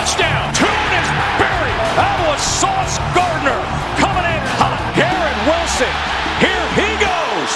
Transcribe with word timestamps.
touchdown. 0.00 0.48
Tune 0.56 0.92
is 0.96 1.08
buried. 1.36 1.80
That 1.92 2.16
was 2.24 2.40
Sauce 2.40 2.96
Gardner 3.12 3.60
coming 4.00 4.24
in 4.24 4.42
hot. 4.56 4.80
Garrett 4.96 5.40
Wilson, 5.44 5.92
here 6.40 6.68
he 6.72 6.88
goes. 6.96 7.50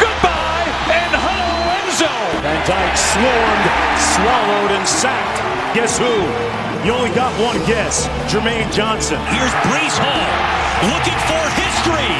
Goodbye 0.00 0.64
and 0.96 1.12
hello 1.12 1.52
Enzo. 1.76 2.12
Van 2.40 2.56
Dyke 2.64 2.96
swarmed, 2.96 3.66
swallowed, 4.16 4.72
and 4.80 4.86
sacked. 4.88 5.44
Guess 5.76 6.00
who? 6.00 6.16
You 6.88 6.96
only 6.96 7.12
got 7.12 7.36
one 7.36 7.60
guess. 7.68 8.08
Jermaine 8.32 8.72
Johnson. 8.72 9.20
Here's 9.28 9.52
Breece 9.68 10.00
Hall 10.00 10.32
looking 10.88 11.20
for 11.28 11.44
history. 11.52 12.16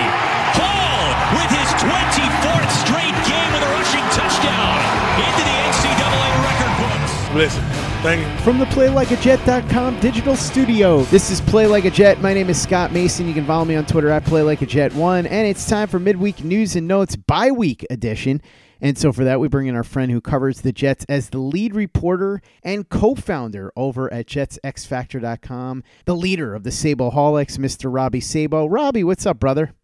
Hall 0.61 1.09
with 1.41 1.51
his 1.57 1.71
24th 1.81 2.73
straight 2.85 3.17
game 3.25 3.49
with 3.57 3.65
a 3.65 3.71
rushing 3.73 4.05
touchdown 4.13 4.77
into 5.25 5.41
the 5.41 5.57
NCAA 5.73 6.31
record 6.45 6.75
books. 6.85 7.13
Listen, 7.33 7.65
thank 8.03 8.21
you. 8.21 8.45
From 8.45 8.59
the 8.59 8.65
PlayLikeAJet.com 8.67 10.01
digital 10.01 10.37
studio, 10.37 11.03
this 11.05 11.31
is 11.31 11.41
Play 11.41 11.67
Like 11.67 11.85
a 11.85 11.91
Jet. 11.91 12.21
My 12.21 12.35
name 12.35 12.51
is 12.51 12.61
Scott 12.61 12.93
Mason. 12.93 13.29
You 13.29 13.35
can 13.35 13.47
follow 13.47 13.65
me 13.65 13.77
on 13.77 13.87
Twitter 13.87 14.11
at 14.11 14.25
PlayLikeAJet1, 14.25 15.27
and 15.31 15.47
it's 15.47 15.69
time 15.69 15.89
for 15.89 15.99
midweek 15.99 16.43
news 16.43 16.77
and 16.77 16.89
notes 16.89 17.17
bi-week 17.17 17.87
edition. 17.91 18.43
And 18.81 18.97
so 18.97 19.13
for 19.13 19.25
that, 19.25 19.41
we 19.41 19.49
bring 19.49 19.67
in 19.67 19.77
our 19.77 19.85
friend 19.85 20.11
who 20.11 20.21
covers 20.21 20.63
the 20.63 20.73
Jets 20.73 21.05
as 21.09 21.29
the 21.29 21.39
lead 21.39 21.75
reporter 21.75 22.41
and 22.63 22.89
co-founder 22.89 23.73
over 23.77 24.13
at 24.13 24.27
JetsXFactor.com, 24.27 25.85
the 26.07 26.17
leader 26.17 26.55
of 26.55 26.63
the 26.63 26.71
Saboholics, 26.71 27.59
Mr. 27.59 27.93
Robbie 27.93 28.21
Sabo. 28.21 28.67
Robbie, 28.67 29.05
what's 29.05 29.27
up, 29.27 29.39
brother? 29.39 29.75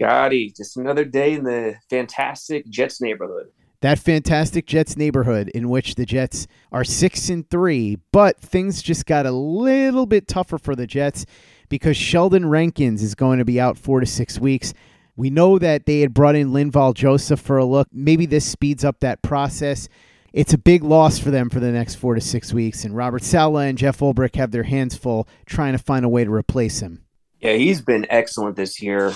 Gotti, 0.00 0.56
just 0.56 0.76
another 0.76 1.04
day 1.04 1.34
in 1.34 1.44
the 1.44 1.76
fantastic 1.88 2.66
Jets 2.68 3.00
neighborhood. 3.00 3.50
That 3.82 3.98
fantastic 3.98 4.66
Jets 4.66 4.94
neighborhood 4.94 5.48
in 5.54 5.70
which 5.70 5.94
the 5.94 6.04
Jets 6.04 6.46
are 6.70 6.84
six 6.84 7.30
and 7.30 7.48
three, 7.48 7.96
but 8.12 8.38
things 8.38 8.82
just 8.82 9.06
got 9.06 9.24
a 9.24 9.30
little 9.30 10.04
bit 10.04 10.28
tougher 10.28 10.58
for 10.58 10.76
the 10.76 10.86
Jets 10.86 11.24
because 11.70 11.96
Sheldon 11.96 12.46
Rankins 12.46 13.02
is 13.02 13.14
going 13.14 13.38
to 13.38 13.44
be 13.44 13.58
out 13.58 13.78
four 13.78 14.00
to 14.00 14.06
six 14.06 14.38
weeks. 14.38 14.74
We 15.16 15.30
know 15.30 15.58
that 15.58 15.86
they 15.86 16.00
had 16.00 16.12
brought 16.12 16.36
in 16.36 16.50
Linval 16.50 16.92
Joseph 16.92 17.40
for 17.40 17.56
a 17.56 17.64
look. 17.64 17.88
Maybe 17.90 18.26
this 18.26 18.44
speeds 18.44 18.84
up 18.84 19.00
that 19.00 19.22
process. 19.22 19.88
It's 20.34 20.52
a 20.52 20.58
big 20.58 20.84
loss 20.84 21.18
for 21.18 21.30
them 21.30 21.48
for 21.48 21.58
the 21.58 21.72
next 21.72 21.94
four 21.94 22.14
to 22.14 22.20
six 22.20 22.52
weeks, 22.52 22.84
and 22.84 22.94
Robert 22.94 23.22
Saleh 23.22 23.68
and 23.68 23.78
Jeff 23.78 24.00
Ulbrich 24.00 24.36
have 24.36 24.50
their 24.50 24.62
hands 24.62 24.94
full 24.94 25.26
trying 25.46 25.72
to 25.72 25.78
find 25.78 26.04
a 26.04 26.08
way 26.08 26.22
to 26.24 26.30
replace 26.30 26.80
him. 26.80 27.02
Yeah, 27.40 27.54
he's 27.54 27.80
been 27.80 28.06
excellent 28.10 28.56
this 28.56 28.82
year. 28.82 29.14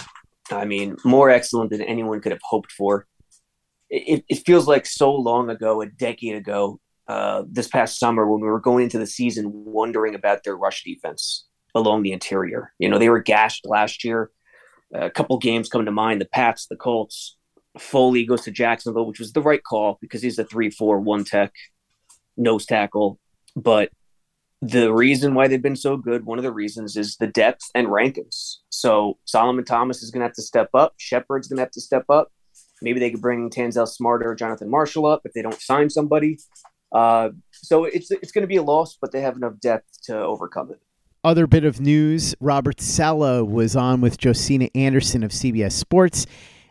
I 0.50 0.64
mean, 0.64 0.96
more 1.04 1.28
excellent 1.28 1.70
than 1.70 1.82
anyone 1.82 2.20
could 2.20 2.32
have 2.32 2.40
hoped 2.42 2.72
for. 2.72 3.06
It, 3.90 4.24
it 4.28 4.46
feels 4.46 4.66
like 4.66 4.86
so 4.86 5.14
long 5.14 5.50
ago, 5.50 5.80
a 5.82 5.86
decade 5.86 6.36
ago, 6.36 6.80
uh, 7.06 7.42
this 7.48 7.68
past 7.68 7.98
summer 7.98 8.26
when 8.26 8.40
we 8.40 8.48
were 8.48 8.60
going 8.60 8.84
into 8.84 8.98
the 8.98 9.06
season 9.06 9.50
wondering 9.52 10.14
about 10.14 10.42
their 10.42 10.56
rush 10.56 10.84
defense 10.84 11.46
along 11.74 12.02
the 12.02 12.12
interior. 12.12 12.72
You 12.78 12.88
know, 12.88 12.98
they 12.98 13.08
were 13.08 13.20
gashed 13.20 13.66
last 13.66 14.04
year. 14.04 14.30
A 14.92 15.10
couple 15.10 15.36
games 15.38 15.68
come 15.68 15.84
to 15.84 15.90
mind 15.90 16.20
the 16.20 16.26
Pats, 16.26 16.66
the 16.66 16.76
Colts. 16.76 17.36
Foley 17.78 18.24
goes 18.24 18.42
to 18.42 18.50
Jacksonville, 18.50 19.06
which 19.06 19.18
was 19.18 19.32
the 19.32 19.42
right 19.42 19.62
call 19.62 19.98
because 20.00 20.22
he's 20.22 20.38
a 20.38 20.44
3 20.44 20.70
4 20.70 21.00
1 21.00 21.24
tech 21.24 21.52
nose 22.36 22.64
tackle. 22.64 23.18
But 23.56 23.90
the 24.62 24.92
reason 24.92 25.34
why 25.34 25.48
they've 25.48 25.60
been 25.60 25.76
so 25.76 25.96
good, 25.96 26.24
one 26.24 26.38
of 26.38 26.44
the 26.44 26.52
reasons 26.52 26.96
is 26.96 27.16
the 27.16 27.26
depth 27.26 27.70
and 27.74 27.90
Rankins. 27.90 28.62
So 28.70 29.18
Solomon 29.24 29.64
Thomas 29.64 30.02
is 30.02 30.10
going 30.10 30.20
to 30.20 30.26
have 30.26 30.34
to 30.34 30.42
step 30.42 30.70
up. 30.72 30.94
Shepherd's 30.96 31.48
going 31.48 31.58
to 31.58 31.62
have 31.62 31.72
to 31.72 31.80
step 31.80 32.04
up. 32.08 32.32
Maybe 32.84 33.00
they 33.00 33.10
could 33.10 33.22
bring 33.22 33.50
Tanzel 33.50 33.88
Smarter 33.88 34.30
or 34.30 34.34
Jonathan 34.34 34.70
Marshall 34.70 35.06
up 35.06 35.22
if 35.24 35.32
they 35.32 35.42
don't 35.42 35.60
sign 35.60 35.90
somebody. 35.90 36.38
Uh, 36.92 37.30
so 37.50 37.84
it's 37.84 38.10
it's 38.10 38.30
going 38.30 38.42
to 38.42 38.48
be 38.48 38.56
a 38.56 38.62
loss, 38.62 38.96
but 39.00 39.10
they 39.10 39.20
have 39.20 39.36
enough 39.36 39.58
depth 39.60 40.02
to 40.04 40.16
overcome 40.16 40.70
it. 40.70 40.80
Other 41.24 41.46
bit 41.46 41.64
of 41.64 41.80
news 41.80 42.34
Robert 42.38 42.80
Saleh 42.80 43.44
was 43.48 43.74
on 43.74 44.00
with 44.00 44.18
Josina 44.18 44.68
Anderson 44.74 45.24
of 45.24 45.30
CBS 45.30 45.72
Sports, 45.72 46.26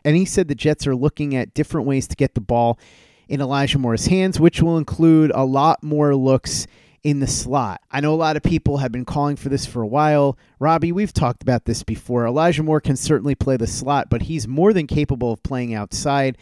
and 0.06 0.16
he 0.16 0.24
said 0.24 0.48
the 0.48 0.56
Jets 0.56 0.86
are 0.86 0.96
looking 0.96 1.36
at 1.36 1.54
different 1.54 1.88
ways 1.88 2.08
to 2.08 2.16
get 2.16 2.36
the 2.36 2.42
ball 2.42 2.80
in 3.28 3.42
Elijah 3.42 3.80
Moore's 3.80 4.06
hands, 4.06 4.40
which 4.40 4.62
will 4.62 4.78
include 4.78 5.32
a 5.34 5.44
lot 5.44 5.84
more 5.84 6.16
looks 6.16 6.68
in 7.04 7.20
the 7.20 7.28
slot. 7.28 7.82
I 7.92 8.00
know 8.00 8.14
a 8.14 8.16
lot 8.16 8.38
of 8.38 8.44
people 8.44 8.78
have 8.78 8.92
been 8.92 9.04
calling 9.04 9.36
for 9.36 9.50
this 9.50 9.66
for 9.66 9.82
a 9.82 9.88
while. 9.88 10.38
Robbie, 10.60 10.94
we've 10.94 11.12
talked 11.12 11.44
about 11.44 11.66
this 11.66 11.84
before. 11.84 12.26
Elijah 12.26 12.64
Moore 12.64 12.80
can 12.80 12.96
certainly 12.96 13.36
play 13.36 13.58
the 13.58 13.68
slot, 13.68 14.10
but 14.10 14.24
he's 14.24 14.48
more 14.48 14.72
than 14.72 14.88
capable 14.88 15.34
of 15.34 15.44
playing 15.44 15.74
outside. 15.74 16.38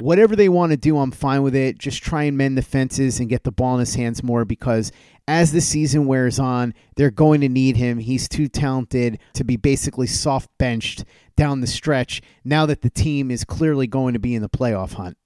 Whatever 0.00 0.34
they 0.34 0.48
want 0.48 0.70
to 0.70 0.78
do, 0.78 0.98
I'm 0.98 1.10
fine 1.10 1.42
with 1.42 1.54
it. 1.54 1.76
Just 1.76 2.02
try 2.02 2.22
and 2.22 2.36
mend 2.36 2.56
the 2.56 2.62
fences 2.62 3.20
and 3.20 3.28
get 3.28 3.44
the 3.44 3.52
ball 3.52 3.74
in 3.74 3.80
his 3.80 3.94
hands 3.94 4.22
more 4.22 4.46
because 4.46 4.90
as 5.28 5.52
the 5.52 5.60
season 5.60 6.06
wears 6.06 6.38
on, 6.38 6.72
they're 6.96 7.10
going 7.10 7.42
to 7.42 7.48
need 7.48 7.76
him. 7.76 7.98
He's 7.98 8.26
too 8.26 8.48
talented 8.48 9.18
to 9.34 9.44
be 9.44 9.56
basically 9.56 10.06
soft 10.06 10.48
benched 10.58 11.04
down 11.36 11.60
the 11.60 11.66
stretch 11.66 12.22
now 12.42 12.64
that 12.64 12.80
the 12.80 12.90
team 12.90 13.30
is 13.30 13.44
clearly 13.44 13.86
going 13.86 14.14
to 14.14 14.20
be 14.20 14.34
in 14.34 14.40
the 14.40 14.48
playoff 14.48 14.94
hunt. 14.94 15.18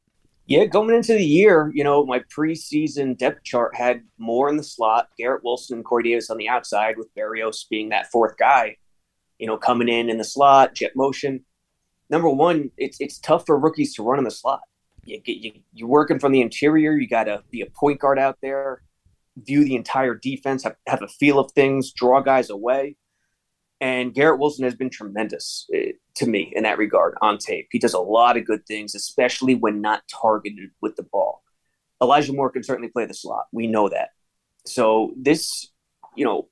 Yeah, 0.50 0.64
going 0.64 0.92
into 0.92 1.12
the 1.12 1.24
year, 1.24 1.70
you 1.72 1.84
know, 1.84 2.04
my 2.04 2.24
preseason 2.36 3.16
depth 3.16 3.44
chart 3.44 3.72
had 3.76 4.02
more 4.18 4.48
in 4.48 4.56
the 4.56 4.64
slot, 4.64 5.06
Garrett 5.16 5.44
Wilson 5.44 5.76
and 5.76 5.84
Corey 5.84 6.02
Davis 6.02 6.28
on 6.28 6.38
the 6.38 6.48
outside, 6.48 6.98
with 6.98 7.06
Berrios 7.14 7.68
being 7.70 7.90
that 7.90 8.10
fourth 8.10 8.36
guy, 8.36 8.76
you 9.38 9.46
know, 9.46 9.56
coming 9.56 9.88
in 9.88 10.10
in 10.10 10.18
the 10.18 10.24
slot, 10.24 10.74
jet 10.74 10.96
motion. 10.96 11.44
Number 12.10 12.28
one, 12.28 12.72
it's 12.76 12.96
it's 13.00 13.20
tough 13.20 13.46
for 13.46 13.60
rookies 13.60 13.94
to 13.94 14.02
run 14.02 14.18
in 14.18 14.24
the 14.24 14.30
slot. 14.32 14.62
You 15.04 15.20
get 15.20 15.36
you 15.36 15.52
you're 15.72 15.86
working 15.86 16.18
from 16.18 16.32
the 16.32 16.40
interior. 16.40 16.94
You 16.94 17.06
got 17.06 17.24
to 17.24 17.44
be 17.52 17.60
a 17.60 17.66
point 17.66 18.00
guard 18.00 18.18
out 18.18 18.38
there, 18.42 18.82
view 19.36 19.62
the 19.62 19.76
entire 19.76 20.16
defense, 20.16 20.64
have, 20.64 20.74
have 20.88 21.02
a 21.02 21.06
feel 21.06 21.38
of 21.38 21.52
things, 21.52 21.92
draw 21.92 22.20
guys 22.22 22.50
away. 22.50 22.96
And 23.80 24.12
Garrett 24.12 24.38
Wilson 24.38 24.64
has 24.64 24.74
been 24.74 24.90
tremendous 24.90 25.66
uh, 25.74 25.92
to 26.16 26.26
me 26.26 26.52
in 26.54 26.64
that 26.64 26.76
regard 26.76 27.14
on 27.22 27.38
tape. 27.38 27.68
He 27.70 27.78
does 27.78 27.94
a 27.94 27.98
lot 28.00 28.36
of 28.36 28.44
good 28.44 28.66
things, 28.66 28.94
especially 28.94 29.54
when 29.54 29.80
not 29.80 30.02
targeted 30.08 30.70
with 30.82 30.96
the 30.96 31.02
ball. 31.02 31.42
Elijah 32.02 32.32
Moore 32.32 32.50
can 32.50 32.62
certainly 32.62 32.90
play 32.90 33.06
the 33.06 33.14
slot. 33.14 33.46
We 33.52 33.66
know 33.66 33.88
that. 33.88 34.10
So 34.66 35.14
this, 35.16 35.70
you 36.14 36.24
know, 36.24 36.48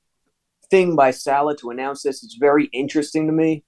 thing 0.70 0.96
by 0.96 1.10
Saleh 1.10 1.58
to 1.58 1.70
announce 1.70 2.02
this 2.02 2.22
is 2.22 2.36
very 2.38 2.66
interesting 2.66 3.26
to 3.26 3.32
me. 3.32 3.64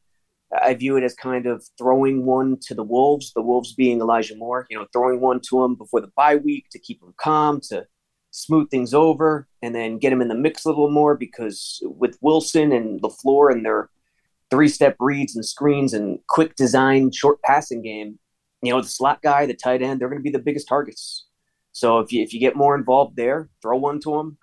I 0.63 0.75
view 0.75 0.97
it 0.97 1.05
as 1.05 1.15
kind 1.15 1.47
of 1.47 1.65
throwing 1.79 2.25
one 2.25 2.59
to 2.63 2.75
the 2.75 2.83
Wolves, 2.83 3.33
the 3.35 3.43
Wolves 3.43 3.75
being 3.75 4.01
Elijah 4.01 4.37
Moore, 4.37 4.67
you 4.69 4.77
know, 4.77 4.87
throwing 4.93 5.21
one 5.21 5.41
to 5.49 5.63
him 5.63 5.77
before 5.77 6.01
the 6.01 6.11
bye 6.17 6.37
week 6.37 6.67
to 6.73 6.79
keep 6.79 7.01
him 7.03 7.15
calm, 7.19 7.61
to 7.69 7.87
smooth 8.31 8.71
things 8.71 8.95
over 8.95 9.49
and 9.63 9.75
then 9.75 9.99
get 9.99 10.13
him 10.13 10.21
in 10.21 10.29
the 10.29 10.35
mix 10.35 10.65
a 10.65 10.69
little 10.69 10.91
more 10.91 11.17
because 11.17 11.81
with 11.83 12.17
Wilson 12.21 12.73
and 12.73 13.01
LaFleur 13.03 13.53
and 13.53 13.65
their 13.65 13.91
three 14.51 14.69
step 14.69 14.97
reads 15.01 15.35
and 15.35 15.45
screens 15.45 15.95
and 15.95 16.19
quick 16.29 16.55
design, 16.57 17.11
short 17.13 17.41
passing 17.43 17.83
game, 17.83 18.19
you 18.63 18.73
know, 18.73 18.81
the 18.81 18.89
slot 18.89 19.23
guy, 19.23 19.47
the 19.47 19.55
tight 19.55 19.83
end, 19.83 20.01
they're 20.01 20.09
going 20.09 20.21
to 20.21 20.23
be 20.23 20.31
the 20.31 20.39
biggest 20.39 20.69
targets. 20.69 21.27
So 21.73 22.01
if 22.01 22.13
you 22.13 22.23
if 22.23 22.33
you 22.33 22.41
get 22.41 22.57
more 22.57 22.75
involved 22.75 23.17
there, 23.17 23.49
throw 23.63 23.79
one 23.79 24.01
to 24.01 24.17
them, 24.17 24.39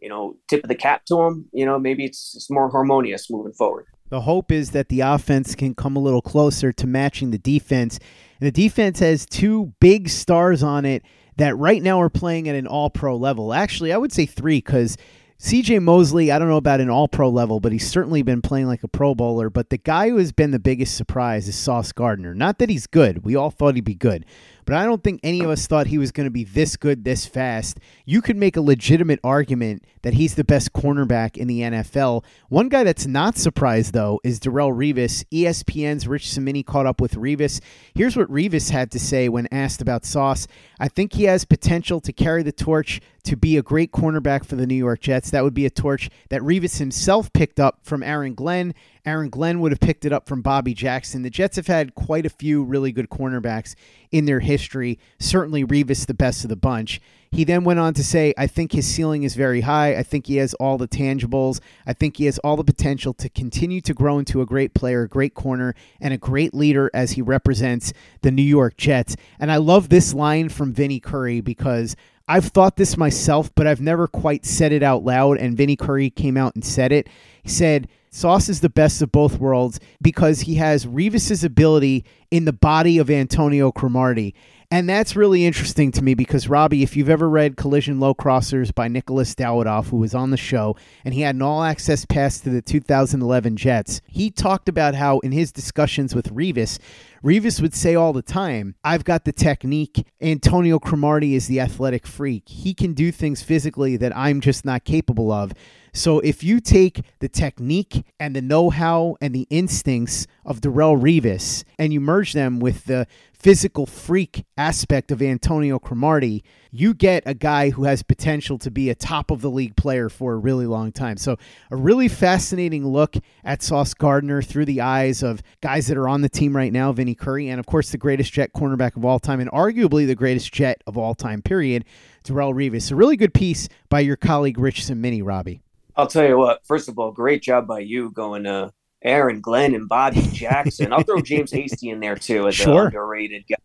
you 0.00 0.08
know, 0.08 0.36
tip 0.48 0.62
of 0.62 0.68
the 0.68 0.74
cap 0.74 1.04
to 1.06 1.16
them, 1.16 1.48
you 1.52 1.66
know, 1.66 1.78
maybe 1.78 2.04
it's, 2.04 2.34
it's 2.36 2.50
more 2.50 2.70
harmonious 2.70 3.30
moving 3.30 3.52
forward. 3.52 3.86
The 4.10 4.22
hope 4.22 4.50
is 4.50 4.70
that 4.70 4.88
the 4.88 5.00
offense 5.00 5.54
can 5.54 5.74
come 5.74 5.96
a 5.96 6.00
little 6.00 6.22
closer 6.22 6.72
to 6.72 6.86
matching 6.86 7.30
the 7.30 7.38
defense. 7.38 7.98
And 8.40 8.46
the 8.46 8.52
defense 8.52 9.00
has 9.00 9.26
two 9.26 9.74
big 9.80 10.08
stars 10.08 10.62
on 10.62 10.84
it 10.84 11.02
that 11.38 11.56
right 11.56 11.82
now 11.82 12.00
are 12.00 12.10
playing 12.10 12.48
at 12.48 12.54
an 12.54 12.66
all 12.66 12.90
pro 12.90 13.16
level. 13.16 13.54
Actually, 13.54 13.92
I 13.92 13.96
would 13.96 14.12
say 14.12 14.26
three 14.26 14.58
because 14.58 14.96
CJ 15.40 15.80
Mosley, 15.80 16.32
I 16.32 16.38
don't 16.38 16.48
know 16.48 16.56
about 16.56 16.80
an 16.80 16.90
all 16.90 17.06
pro 17.06 17.28
level, 17.30 17.60
but 17.60 17.70
he's 17.70 17.88
certainly 17.88 18.22
been 18.22 18.42
playing 18.42 18.66
like 18.66 18.82
a 18.82 18.88
pro 18.88 19.14
bowler. 19.14 19.48
But 19.48 19.70
the 19.70 19.78
guy 19.78 20.10
who 20.10 20.16
has 20.16 20.32
been 20.32 20.50
the 20.50 20.58
biggest 20.58 20.96
surprise 20.96 21.46
is 21.46 21.54
Sauce 21.54 21.92
Gardner. 21.92 22.34
Not 22.34 22.58
that 22.58 22.68
he's 22.68 22.88
good, 22.88 23.24
we 23.24 23.36
all 23.36 23.50
thought 23.50 23.76
he'd 23.76 23.84
be 23.84 23.94
good, 23.94 24.26
but 24.68 24.76
I 24.76 24.84
don't 24.84 25.02
think 25.02 25.20
any 25.22 25.40
of 25.40 25.48
us 25.48 25.66
thought 25.66 25.86
he 25.86 25.96
was 25.96 26.12
going 26.12 26.26
to 26.26 26.30
be 26.30 26.44
this 26.44 26.76
good 26.76 27.02
this 27.02 27.24
fast. 27.24 27.78
You 28.04 28.20
could 28.20 28.36
make 28.36 28.54
a 28.54 28.60
legitimate 28.60 29.18
argument 29.24 29.82
that 30.02 30.12
he's 30.12 30.34
the 30.34 30.44
best 30.44 30.74
cornerback 30.74 31.38
in 31.38 31.48
the 31.48 31.62
NFL. 31.62 32.22
One 32.50 32.68
guy 32.68 32.84
that's 32.84 33.06
not 33.06 33.38
surprised, 33.38 33.94
though, 33.94 34.20
is 34.22 34.38
Darrelle 34.38 34.76
Revis. 34.76 35.24
ESPN's 35.32 36.06
Rich 36.06 36.28
Cimini 36.30 36.62
caught 36.62 36.84
up 36.84 37.00
with 37.00 37.14
Revis. 37.14 37.62
Here's 37.94 38.14
what 38.14 38.30
Revis 38.30 38.68
had 38.68 38.90
to 38.90 38.98
say 38.98 39.30
when 39.30 39.48
asked 39.50 39.80
about 39.80 40.04
Sauce. 40.04 40.46
I 40.78 40.88
think 40.88 41.14
he 41.14 41.24
has 41.24 41.46
potential 41.46 41.98
to 42.02 42.12
carry 42.12 42.42
the 42.42 42.52
torch 42.52 43.00
to 43.24 43.36
be 43.36 43.56
a 43.56 43.62
great 43.62 43.90
cornerback 43.90 44.44
for 44.44 44.56
the 44.56 44.66
New 44.66 44.74
York 44.74 45.00
Jets. 45.00 45.30
That 45.30 45.44
would 45.44 45.54
be 45.54 45.66
a 45.66 45.70
torch 45.70 46.10
that 46.28 46.42
Revis 46.42 46.78
himself 46.78 47.32
picked 47.32 47.58
up 47.58 47.78
from 47.82 48.02
Aaron 48.02 48.34
Glenn. 48.34 48.74
Aaron 49.08 49.30
Glenn 49.30 49.60
would 49.60 49.72
have 49.72 49.80
picked 49.80 50.04
it 50.04 50.12
up 50.12 50.28
from 50.28 50.42
Bobby 50.42 50.74
Jackson. 50.74 51.22
The 51.22 51.30
Jets 51.30 51.56
have 51.56 51.66
had 51.66 51.94
quite 51.94 52.26
a 52.26 52.30
few 52.30 52.62
really 52.62 52.92
good 52.92 53.08
cornerbacks 53.08 53.74
in 54.10 54.26
their 54.26 54.40
history. 54.40 54.98
Certainly, 55.18 55.64
Revis, 55.64 56.06
the 56.06 56.14
best 56.14 56.44
of 56.44 56.50
the 56.50 56.56
bunch. 56.56 57.00
He 57.30 57.44
then 57.44 57.64
went 57.64 57.78
on 57.78 57.94
to 57.94 58.04
say, 58.04 58.32
I 58.38 58.46
think 58.46 58.72
his 58.72 58.86
ceiling 58.86 59.22
is 59.22 59.34
very 59.34 59.62
high. 59.62 59.96
I 59.96 60.02
think 60.02 60.26
he 60.26 60.36
has 60.36 60.54
all 60.54 60.78
the 60.78 60.88
tangibles. 60.88 61.60
I 61.86 61.92
think 61.92 62.16
he 62.16 62.26
has 62.26 62.38
all 62.40 62.56
the 62.56 62.64
potential 62.64 63.12
to 63.14 63.28
continue 63.28 63.80
to 63.82 63.94
grow 63.94 64.18
into 64.18 64.40
a 64.40 64.46
great 64.46 64.74
player, 64.74 65.02
a 65.02 65.08
great 65.08 65.34
corner, 65.34 65.74
and 66.00 66.14
a 66.14 66.18
great 66.18 66.54
leader 66.54 66.90
as 66.92 67.12
he 67.12 67.22
represents 67.22 67.92
the 68.22 68.30
New 68.30 68.42
York 68.42 68.76
Jets. 68.76 69.16
And 69.38 69.50
I 69.50 69.56
love 69.56 69.88
this 69.88 70.14
line 70.14 70.48
from 70.48 70.72
Vinny 70.72 71.00
Curry 71.00 71.40
because 71.40 71.96
I've 72.28 72.46
thought 72.46 72.76
this 72.76 72.96
myself, 72.98 73.54
but 73.54 73.66
I've 73.66 73.80
never 73.80 74.06
quite 74.06 74.44
said 74.44 74.72
it 74.72 74.82
out 74.82 75.02
loud. 75.02 75.38
And 75.38 75.56
Vinny 75.56 75.76
Curry 75.76 76.10
came 76.10 76.36
out 76.36 76.54
and 76.54 76.64
said 76.64 76.92
it. 76.92 77.08
He 77.42 77.48
said, 77.48 77.88
Sauce 78.18 78.48
is 78.48 78.62
the 78.62 78.68
best 78.68 79.00
of 79.00 79.12
both 79.12 79.38
worlds 79.38 79.78
because 80.02 80.40
he 80.40 80.56
has 80.56 80.86
Revis's 80.86 81.44
ability 81.44 82.04
in 82.32 82.46
the 82.46 82.52
body 82.52 82.98
of 82.98 83.08
Antonio 83.08 83.70
Cromartie. 83.70 84.34
And 84.72 84.88
that's 84.88 85.14
really 85.14 85.46
interesting 85.46 85.92
to 85.92 86.02
me 86.02 86.14
because, 86.14 86.48
Robbie, 86.48 86.82
if 86.82 86.96
you've 86.96 87.08
ever 87.08 87.30
read 87.30 87.56
Collision 87.56 88.00
Low 88.00 88.14
Crossers 88.14 88.74
by 88.74 88.88
Nicholas 88.88 89.36
Dawidoff, 89.36 89.90
who 89.90 89.98
was 89.98 90.16
on 90.16 90.32
the 90.32 90.36
show, 90.36 90.74
and 91.04 91.14
he 91.14 91.20
had 91.20 91.36
an 91.36 91.42
all 91.42 91.62
access 91.62 92.04
pass 92.04 92.40
to 92.40 92.50
the 92.50 92.60
2011 92.60 93.56
Jets, 93.56 94.00
he 94.08 94.32
talked 94.32 94.68
about 94.68 94.96
how 94.96 95.20
in 95.20 95.30
his 95.30 95.52
discussions 95.52 96.12
with 96.12 96.34
Revis, 96.34 96.80
Revis 97.22 97.62
would 97.62 97.74
say 97.74 97.94
all 97.94 98.12
the 98.12 98.20
time, 98.20 98.74
I've 98.82 99.04
got 99.04 99.26
the 99.26 99.32
technique. 99.32 100.04
Antonio 100.20 100.80
Cromartie 100.80 101.36
is 101.36 101.46
the 101.46 101.60
athletic 101.60 102.04
freak. 102.04 102.48
He 102.48 102.74
can 102.74 102.94
do 102.94 103.12
things 103.12 103.42
physically 103.42 103.96
that 103.96 104.14
I'm 104.16 104.40
just 104.40 104.64
not 104.64 104.84
capable 104.84 105.30
of. 105.30 105.52
So 105.98 106.20
if 106.20 106.44
you 106.44 106.60
take 106.60 107.02
the 107.18 107.28
technique 107.28 108.06
and 108.20 108.36
the 108.36 108.40
know-how 108.40 109.16
and 109.20 109.34
the 109.34 109.48
instincts 109.50 110.28
of 110.44 110.60
Darrelle 110.60 110.96
Revis 110.96 111.64
and 111.76 111.92
you 111.92 112.00
merge 112.00 112.34
them 112.34 112.60
with 112.60 112.84
the 112.84 113.08
physical 113.32 113.84
freak 113.84 114.44
aspect 114.56 115.10
of 115.10 115.20
Antonio 115.20 115.80
Cromartie, 115.80 116.44
you 116.70 116.94
get 116.94 117.24
a 117.26 117.34
guy 117.34 117.70
who 117.70 117.82
has 117.82 118.04
potential 118.04 118.58
to 118.58 118.70
be 118.70 118.90
a 118.90 118.94
top 118.94 119.32
of 119.32 119.40
the 119.40 119.50
league 119.50 119.74
player 119.74 120.08
for 120.08 120.34
a 120.34 120.36
really 120.36 120.66
long 120.66 120.92
time. 120.92 121.16
So, 121.16 121.36
a 121.70 121.76
really 121.76 122.06
fascinating 122.06 122.86
look 122.86 123.16
at 123.42 123.62
Sauce 123.62 123.92
Gardner 123.92 124.40
through 124.40 124.66
the 124.66 124.80
eyes 124.80 125.24
of 125.24 125.42
guys 125.60 125.88
that 125.88 125.96
are 125.96 126.08
on 126.08 126.20
the 126.20 126.28
team 126.28 126.54
right 126.54 126.72
now, 126.72 126.92
Vinny 126.92 127.16
Curry, 127.16 127.48
and 127.48 127.58
of 127.58 127.66
course, 127.66 127.90
the 127.90 127.98
greatest 127.98 128.32
Jet 128.32 128.52
cornerback 128.52 128.96
of 128.96 129.04
all 129.04 129.18
time, 129.18 129.40
and 129.40 129.50
arguably 129.50 130.06
the 130.06 130.14
greatest 130.14 130.52
Jet 130.52 130.80
of 130.86 130.96
all 130.96 131.16
time, 131.16 131.42
period, 131.42 131.84
Darrelle 132.22 132.54
Revis. 132.54 132.92
A 132.92 132.94
really 132.94 133.16
good 133.16 133.34
piece 133.34 133.68
by 133.88 133.98
your 133.98 134.16
colleague, 134.16 134.58
Rich 134.58 134.84
Cimini, 134.84 135.22
Robbie. 135.22 135.60
I'll 135.98 136.06
tell 136.06 136.26
you 136.26 136.38
what. 136.38 136.60
First 136.66 136.88
of 136.88 136.98
all, 136.98 137.10
great 137.12 137.42
job 137.42 137.66
by 137.66 137.80
you 137.80 138.10
going 138.12 138.44
to 138.44 138.72
Aaron 139.04 139.40
Glenn 139.40 139.74
and 139.74 139.88
Bobby 139.88 140.22
Jackson. 140.32 140.92
I'll 140.92 141.02
throw 141.02 141.20
James 141.20 141.50
Hasty 141.52 141.90
in 141.90 142.00
there 142.00 142.14
too 142.16 142.46
as 142.48 142.54
Sure. 142.54 142.82
an 142.82 142.86
underrated 142.86 143.44
guy. 143.48 143.56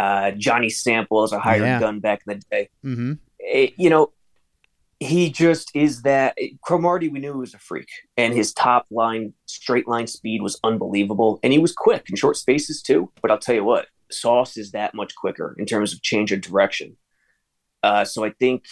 Uh, 0.00 0.30
Johnny 0.32 0.68
Sample 0.68 1.22
as 1.24 1.32
a 1.32 1.38
hired 1.40 1.62
Yeah. 1.62 1.80
gun 1.80 2.00
back 2.00 2.20
in 2.28 2.34
the 2.38 2.44
day. 2.50 2.68
Mm-hmm. 2.84 3.12
It- 3.38 3.72
you 3.78 3.88
know, 3.90 4.12
he 5.00 5.30
just 5.30 5.70
is 5.74 6.02
that. 6.02 6.36
Cromartie, 6.62 7.08
we 7.08 7.18
knew 7.18 7.32
he 7.34 7.38
was 7.40 7.54
a 7.54 7.58
freak, 7.58 7.88
and 8.16 8.32
his 8.34 8.52
top 8.52 8.86
line, 8.90 9.32
straight 9.46 9.88
line 9.88 10.06
speed 10.06 10.42
was 10.42 10.58
unbelievable, 10.64 11.38
and 11.42 11.52
he 11.52 11.58
was 11.58 11.72
quick 11.72 12.04
in 12.10 12.16
short 12.16 12.36
spaces 12.36 12.82
too. 12.82 13.10
But 13.22 13.30
I'll 13.30 13.38
tell 13.38 13.54
you 13.54 13.64
what, 13.64 13.86
Sauce 14.10 14.56
is 14.56 14.70
that 14.72 14.94
much 14.94 15.14
quicker 15.14 15.54
in 15.58 15.66
terms 15.66 15.92
of 15.92 16.00
change 16.02 16.32
of 16.32 16.40
direction. 16.42 16.96
Uh, 17.82 18.04
so 18.04 18.24
I 18.24 18.30
think 18.38 18.64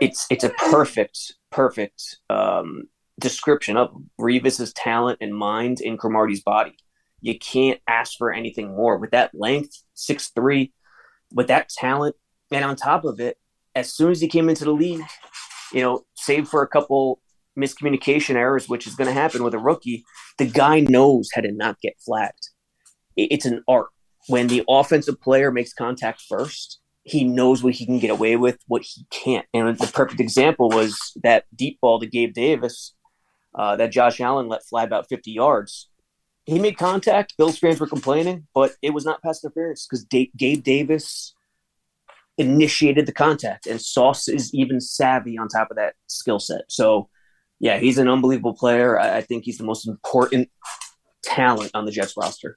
it's 0.00 0.26
it's 0.30 0.44
a 0.44 0.50
perfect 0.50 1.34
perfect 1.50 2.18
um, 2.28 2.84
description 3.18 3.76
of 3.76 3.94
Revis's 4.18 4.72
talent 4.72 5.18
and 5.20 5.34
mind 5.34 5.80
in 5.80 5.98
Cromartie's 5.98 6.42
body. 6.42 6.76
You 7.20 7.38
can't 7.38 7.80
ask 7.86 8.16
for 8.16 8.32
anything 8.32 8.68
more 8.68 8.96
with 8.98 9.10
that 9.10 9.32
length, 9.34 9.82
six 9.94 10.28
three, 10.28 10.72
with 11.32 11.48
that 11.48 11.68
talent, 11.68 12.16
and 12.50 12.64
on 12.64 12.76
top 12.76 13.04
of 13.04 13.20
it, 13.20 13.36
as 13.74 13.92
soon 13.94 14.10
as 14.10 14.20
he 14.20 14.28
came 14.28 14.48
into 14.48 14.64
the 14.64 14.72
league, 14.72 15.04
you 15.72 15.82
know, 15.82 16.04
save 16.14 16.48
for 16.48 16.62
a 16.62 16.68
couple 16.68 17.20
miscommunication 17.58 18.34
errors, 18.34 18.68
which 18.68 18.86
is 18.86 18.94
going 18.94 19.06
to 19.08 19.14
happen 19.14 19.44
with 19.44 19.54
a 19.54 19.58
rookie, 19.58 20.04
the 20.38 20.46
guy 20.46 20.80
knows 20.80 21.28
how 21.34 21.42
to 21.42 21.52
not 21.52 21.80
get 21.80 21.94
flagged. 22.04 22.48
It's 23.16 23.44
an 23.44 23.62
art. 23.68 23.88
When 24.28 24.48
the 24.48 24.64
offensive 24.68 25.20
player 25.20 25.50
makes 25.50 25.72
contact 25.72 26.22
first, 26.28 26.79
he 27.10 27.24
knows 27.24 27.62
what 27.62 27.74
he 27.74 27.84
can 27.84 27.98
get 27.98 28.10
away 28.10 28.36
with, 28.36 28.58
what 28.66 28.82
he 28.82 29.04
can't. 29.10 29.46
And 29.52 29.76
the 29.76 29.90
perfect 29.92 30.20
example 30.20 30.68
was 30.68 31.12
that 31.22 31.44
deep 31.54 31.80
ball 31.80 31.98
to 32.00 32.06
Gabe 32.06 32.32
Davis 32.32 32.94
uh, 33.54 33.76
that 33.76 33.90
Josh 33.90 34.20
Allen 34.20 34.48
let 34.48 34.64
fly 34.64 34.84
about 34.84 35.08
50 35.08 35.30
yards. 35.30 35.88
He 36.44 36.58
made 36.58 36.78
contact. 36.78 37.36
Bills 37.36 37.58
fans 37.58 37.80
were 37.80 37.86
complaining, 37.86 38.46
but 38.54 38.72
it 38.82 38.90
was 38.90 39.04
not 39.04 39.22
pass 39.22 39.42
interference 39.42 39.86
because 39.86 40.04
da- 40.04 40.30
Gabe 40.36 40.62
Davis 40.62 41.34
initiated 42.38 43.06
the 43.06 43.12
contact, 43.12 43.66
and 43.66 43.80
Sauce 43.80 44.26
is 44.26 44.54
even 44.54 44.80
savvy 44.80 45.36
on 45.36 45.48
top 45.48 45.70
of 45.70 45.76
that 45.76 45.94
skill 46.06 46.38
set. 46.38 46.62
So, 46.68 47.08
yeah, 47.58 47.78
he's 47.78 47.98
an 47.98 48.08
unbelievable 48.08 48.54
player. 48.54 48.98
I, 48.98 49.18
I 49.18 49.20
think 49.20 49.44
he's 49.44 49.58
the 49.58 49.64
most 49.64 49.86
important 49.86 50.48
talent 51.22 51.72
on 51.74 51.84
the 51.84 51.92
Jets 51.92 52.14
roster. 52.16 52.56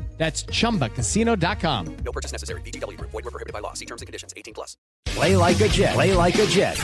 That's 0.21 0.43
chumbacasino.com. 0.43 1.97
No 2.05 2.11
purchase 2.11 2.31
necessary. 2.31 2.61
VGW 2.61 2.95
Group. 2.95 3.09
Void 3.09 3.25
were 3.25 3.31
prohibited 3.31 3.53
by 3.53 3.59
law. 3.59 3.73
See 3.73 3.87
terms 3.87 4.03
and 4.03 4.07
conditions. 4.07 4.35
18 4.37 4.53
plus. 4.53 4.77
Play 5.07 5.35
like 5.35 5.59
a 5.61 5.67
Jet. 5.67 5.95
Play 5.95 6.13
like 6.13 6.35
a 6.35 6.45
Jet. 6.45 6.79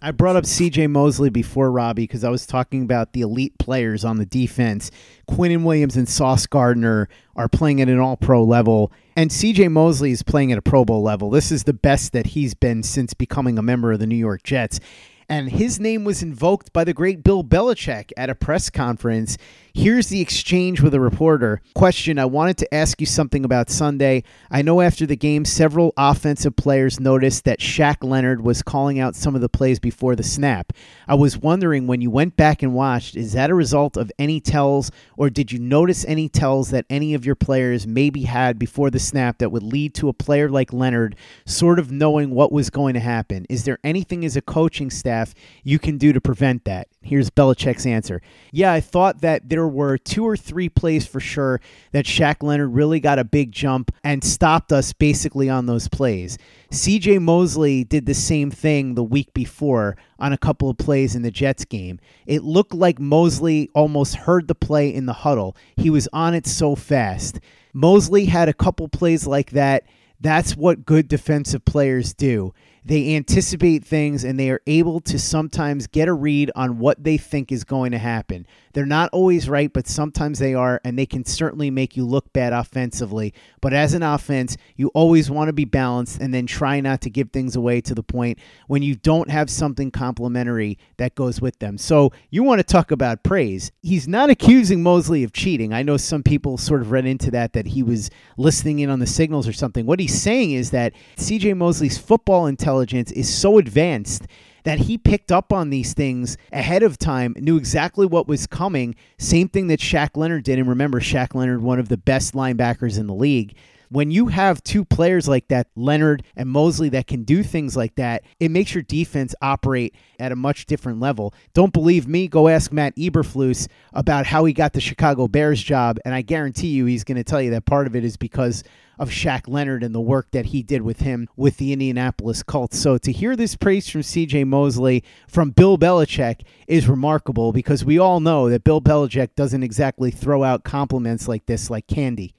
I 0.00 0.10
brought 0.12 0.34
up 0.36 0.44
CJ 0.44 0.88
Mosley 0.90 1.28
before 1.28 1.70
Robbie 1.70 2.04
because 2.04 2.24
I 2.24 2.30
was 2.30 2.46
talking 2.46 2.82
about 2.82 3.12
the 3.12 3.20
elite 3.20 3.58
players 3.58 4.02
on 4.02 4.16
the 4.16 4.24
defense. 4.24 4.90
Quinnen 5.28 5.62
Williams 5.62 5.94
and 5.94 6.08
Sauce 6.08 6.46
Gardner 6.46 7.10
are 7.36 7.50
playing 7.50 7.82
at 7.82 7.88
an 7.88 7.98
all 7.98 8.16
pro 8.16 8.42
level, 8.42 8.90
and 9.14 9.30
CJ 9.30 9.70
Mosley 9.70 10.12
is 10.12 10.22
playing 10.22 10.50
at 10.50 10.56
a 10.56 10.62
Pro 10.62 10.86
Bowl 10.86 11.02
level. 11.02 11.28
This 11.28 11.52
is 11.52 11.64
the 11.64 11.74
best 11.74 12.14
that 12.14 12.28
he's 12.28 12.54
been 12.54 12.82
since 12.82 13.12
becoming 13.12 13.58
a 13.58 13.62
member 13.62 13.92
of 13.92 13.98
the 13.98 14.06
New 14.06 14.16
York 14.16 14.42
Jets 14.42 14.80
and 15.28 15.50
his 15.50 15.80
name 15.80 16.04
was 16.04 16.22
invoked 16.22 16.72
by 16.72 16.84
the 16.84 16.92
great 16.92 17.22
Bill 17.22 17.42
Belichick 17.42 18.12
at 18.16 18.30
a 18.30 18.34
press 18.34 18.70
conference. 18.70 19.36
Here's 19.76 20.06
the 20.06 20.20
exchange 20.20 20.80
with 20.80 20.94
a 20.94 21.00
reporter. 21.00 21.60
Question 21.74 22.16
I 22.16 22.26
wanted 22.26 22.58
to 22.58 22.72
ask 22.72 23.00
you 23.00 23.06
something 23.08 23.44
about 23.44 23.70
Sunday. 23.70 24.22
I 24.48 24.62
know 24.62 24.80
after 24.80 25.04
the 25.04 25.16
game, 25.16 25.44
several 25.44 25.92
offensive 25.96 26.54
players 26.54 27.00
noticed 27.00 27.44
that 27.44 27.58
Shaq 27.58 28.04
Leonard 28.04 28.44
was 28.44 28.62
calling 28.62 29.00
out 29.00 29.16
some 29.16 29.34
of 29.34 29.40
the 29.40 29.48
plays 29.48 29.80
before 29.80 30.14
the 30.14 30.22
snap. 30.22 30.72
I 31.08 31.16
was 31.16 31.36
wondering 31.36 31.88
when 31.88 32.00
you 32.00 32.08
went 32.08 32.36
back 32.36 32.62
and 32.62 32.72
watched, 32.72 33.16
is 33.16 33.32
that 33.32 33.50
a 33.50 33.54
result 33.54 33.96
of 33.96 34.12
any 34.16 34.40
tells, 34.40 34.92
or 35.16 35.28
did 35.28 35.50
you 35.50 35.58
notice 35.58 36.04
any 36.04 36.28
tells 36.28 36.70
that 36.70 36.86
any 36.88 37.12
of 37.12 37.26
your 37.26 37.34
players 37.34 37.84
maybe 37.84 38.22
had 38.22 38.60
before 38.60 38.90
the 38.90 39.00
snap 39.00 39.38
that 39.38 39.50
would 39.50 39.64
lead 39.64 39.92
to 39.94 40.08
a 40.08 40.12
player 40.12 40.48
like 40.48 40.72
Leonard 40.72 41.16
sort 41.46 41.80
of 41.80 41.90
knowing 41.90 42.30
what 42.30 42.52
was 42.52 42.70
going 42.70 42.94
to 42.94 43.00
happen? 43.00 43.44
Is 43.50 43.64
there 43.64 43.80
anything 43.82 44.24
as 44.24 44.36
a 44.36 44.40
coaching 44.40 44.88
staff 44.88 45.34
you 45.64 45.80
can 45.80 45.98
do 45.98 46.12
to 46.12 46.20
prevent 46.20 46.64
that? 46.64 46.86
Here's 47.02 47.28
Belichick's 47.28 47.86
answer. 47.86 48.22
Yeah, 48.52 48.72
I 48.72 48.80
thought 48.80 49.20
that 49.20 49.48
there 49.48 49.63
were 49.68 49.98
two 49.98 50.26
or 50.26 50.36
three 50.36 50.68
plays 50.68 51.06
for 51.06 51.20
sure 51.20 51.60
that 51.92 52.04
Shaq 52.04 52.42
Leonard 52.42 52.74
really 52.74 53.00
got 53.00 53.18
a 53.18 53.24
big 53.24 53.52
jump 53.52 53.90
and 54.02 54.22
stopped 54.22 54.72
us 54.72 54.92
basically 54.92 55.48
on 55.48 55.66
those 55.66 55.88
plays. 55.88 56.38
CJ 56.70 57.20
Mosley 57.20 57.84
did 57.84 58.06
the 58.06 58.14
same 58.14 58.50
thing 58.50 58.94
the 58.94 59.02
week 59.02 59.32
before 59.34 59.96
on 60.18 60.32
a 60.32 60.38
couple 60.38 60.70
of 60.70 60.78
plays 60.78 61.14
in 61.14 61.22
the 61.22 61.30
Jets 61.30 61.64
game. 61.64 61.98
It 62.26 62.42
looked 62.42 62.74
like 62.74 62.98
Mosley 62.98 63.70
almost 63.74 64.16
heard 64.16 64.48
the 64.48 64.54
play 64.54 64.92
in 64.92 65.06
the 65.06 65.12
huddle. 65.12 65.56
He 65.76 65.90
was 65.90 66.08
on 66.12 66.34
it 66.34 66.46
so 66.46 66.74
fast. 66.74 67.40
Mosley 67.72 68.26
had 68.26 68.48
a 68.48 68.54
couple 68.54 68.88
plays 68.88 69.26
like 69.26 69.50
that. 69.50 69.84
That's 70.20 70.56
what 70.56 70.86
good 70.86 71.08
defensive 71.08 71.64
players 71.64 72.14
do. 72.14 72.54
They 72.86 73.16
anticipate 73.16 73.82
things 73.82 74.24
and 74.24 74.38
they 74.38 74.50
are 74.50 74.60
able 74.66 75.00
to 75.00 75.18
sometimes 75.18 75.86
get 75.86 76.06
a 76.06 76.12
read 76.12 76.50
on 76.54 76.78
what 76.78 77.02
they 77.02 77.16
think 77.16 77.50
is 77.50 77.64
going 77.64 77.92
to 77.92 77.98
happen. 77.98 78.46
They're 78.74 78.84
not 78.84 79.08
always 79.12 79.48
right, 79.48 79.72
but 79.72 79.86
sometimes 79.86 80.40
they 80.40 80.52
are, 80.52 80.80
and 80.84 80.98
they 80.98 81.06
can 81.06 81.24
certainly 81.24 81.70
make 81.70 81.96
you 81.96 82.04
look 82.04 82.32
bad 82.32 82.52
offensively. 82.52 83.32
But 83.62 83.72
as 83.72 83.94
an 83.94 84.02
offense, 84.02 84.56
you 84.74 84.88
always 84.88 85.30
want 85.30 85.48
to 85.48 85.52
be 85.52 85.64
balanced 85.64 86.20
and 86.20 86.34
then 86.34 86.46
try 86.46 86.80
not 86.80 87.00
to 87.02 87.10
give 87.10 87.30
things 87.30 87.54
away 87.54 87.80
to 87.82 87.94
the 87.94 88.02
point 88.02 88.40
when 88.66 88.82
you 88.82 88.96
don't 88.96 89.30
have 89.30 89.48
something 89.48 89.92
complementary 89.92 90.76
that 90.96 91.14
goes 91.14 91.40
with 91.40 91.60
them. 91.60 91.78
So 91.78 92.12
you 92.30 92.42
want 92.42 92.58
to 92.58 92.64
talk 92.64 92.90
about 92.90 93.22
praise. 93.22 93.70
He's 93.80 94.08
not 94.08 94.28
accusing 94.28 94.82
Mosley 94.82 95.22
of 95.22 95.32
cheating. 95.32 95.72
I 95.72 95.84
know 95.84 95.96
some 95.96 96.24
people 96.24 96.58
sort 96.58 96.80
of 96.82 96.90
read 96.90 97.06
into 97.06 97.30
that, 97.30 97.52
that 97.52 97.68
he 97.68 97.84
was 97.84 98.10
listening 98.36 98.80
in 98.80 98.90
on 98.90 98.98
the 98.98 99.06
signals 99.06 99.46
or 99.46 99.52
something. 99.52 99.86
What 99.86 100.00
he's 100.00 100.20
saying 100.20 100.50
is 100.50 100.72
that 100.72 100.92
CJ 101.16 101.56
Mosley's 101.56 101.96
football 101.96 102.46
intelligence 102.46 102.73
is 102.82 103.32
so 103.32 103.58
advanced 103.58 104.26
that 104.64 104.80
he 104.80 104.98
picked 104.98 105.30
up 105.30 105.52
on 105.52 105.70
these 105.70 105.94
things 105.94 106.36
ahead 106.52 106.82
of 106.82 106.98
time, 106.98 107.34
knew 107.38 107.56
exactly 107.56 108.06
what 108.06 108.26
was 108.26 108.46
coming. 108.46 108.94
Same 109.18 109.48
thing 109.48 109.66
that 109.68 109.80
Shaq 109.80 110.16
Leonard 110.16 110.44
did. 110.44 110.58
And 110.58 110.68
remember, 110.68 111.00
Shaq 111.00 111.34
Leonard, 111.34 111.62
one 111.62 111.78
of 111.78 111.88
the 111.88 111.98
best 111.98 112.34
linebackers 112.34 112.98
in 112.98 113.06
the 113.06 113.14
league. 113.14 113.54
When 113.90 114.10
you 114.10 114.28
have 114.28 114.62
two 114.62 114.84
players 114.84 115.28
like 115.28 115.48
that, 115.48 115.68
Leonard 115.76 116.24
and 116.36 116.48
Mosley, 116.48 116.88
that 116.90 117.06
can 117.06 117.24
do 117.24 117.42
things 117.42 117.76
like 117.76 117.94
that, 117.96 118.24
it 118.40 118.50
makes 118.50 118.74
your 118.74 118.82
defense 118.82 119.34
operate 119.42 119.94
at 120.18 120.32
a 120.32 120.36
much 120.36 120.66
different 120.66 121.00
level. 121.00 121.34
Don't 121.52 121.72
believe 121.72 122.06
me? 122.06 122.28
Go 122.28 122.48
ask 122.48 122.72
Matt 122.72 122.96
Eberflus 122.96 123.68
about 123.92 124.26
how 124.26 124.44
he 124.44 124.52
got 124.52 124.72
the 124.72 124.80
Chicago 124.80 125.28
Bears 125.28 125.62
job, 125.62 125.98
and 126.04 126.14
I 126.14 126.22
guarantee 126.22 126.68
you 126.68 126.86
he's 126.86 127.04
going 127.04 127.16
to 127.16 127.24
tell 127.24 127.42
you 127.42 127.50
that 127.50 127.66
part 127.66 127.86
of 127.86 127.96
it 127.96 128.04
is 128.04 128.16
because 128.16 128.64
of 128.98 129.10
Shaq 129.10 129.48
Leonard 129.48 129.82
and 129.82 129.94
the 129.94 130.00
work 130.00 130.30
that 130.32 130.46
he 130.46 130.62
did 130.62 130.82
with 130.82 131.00
him 131.00 131.28
with 131.36 131.56
the 131.56 131.72
Indianapolis 131.72 132.42
Colts. 132.42 132.78
So 132.78 132.98
to 132.98 133.12
hear 133.12 133.36
this 133.36 133.56
praise 133.56 133.88
from 133.88 134.02
CJ 134.02 134.46
Mosley 134.46 135.02
from 135.28 135.50
Bill 135.50 135.78
Belichick 135.78 136.42
is 136.66 136.88
remarkable 136.88 137.52
because 137.52 137.84
we 137.84 137.98
all 137.98 138.20
know 138.20 138.48
that 138.48 138.64
Bill 138.64 138.80
Belichick 138.80 139.34
doesn't 139.34 139.62
exactly 139.62 140.10
throw 140.10 140.44
out 140.44 140.64
compliments 140.64 141.28
like 141.28 141.46
this 141.46 141.70
like 141.70 141.86
candy. 141.86 142.34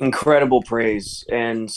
Incredible 0.00 0.62
praise. 0.62 1.24
And 1.30 1.70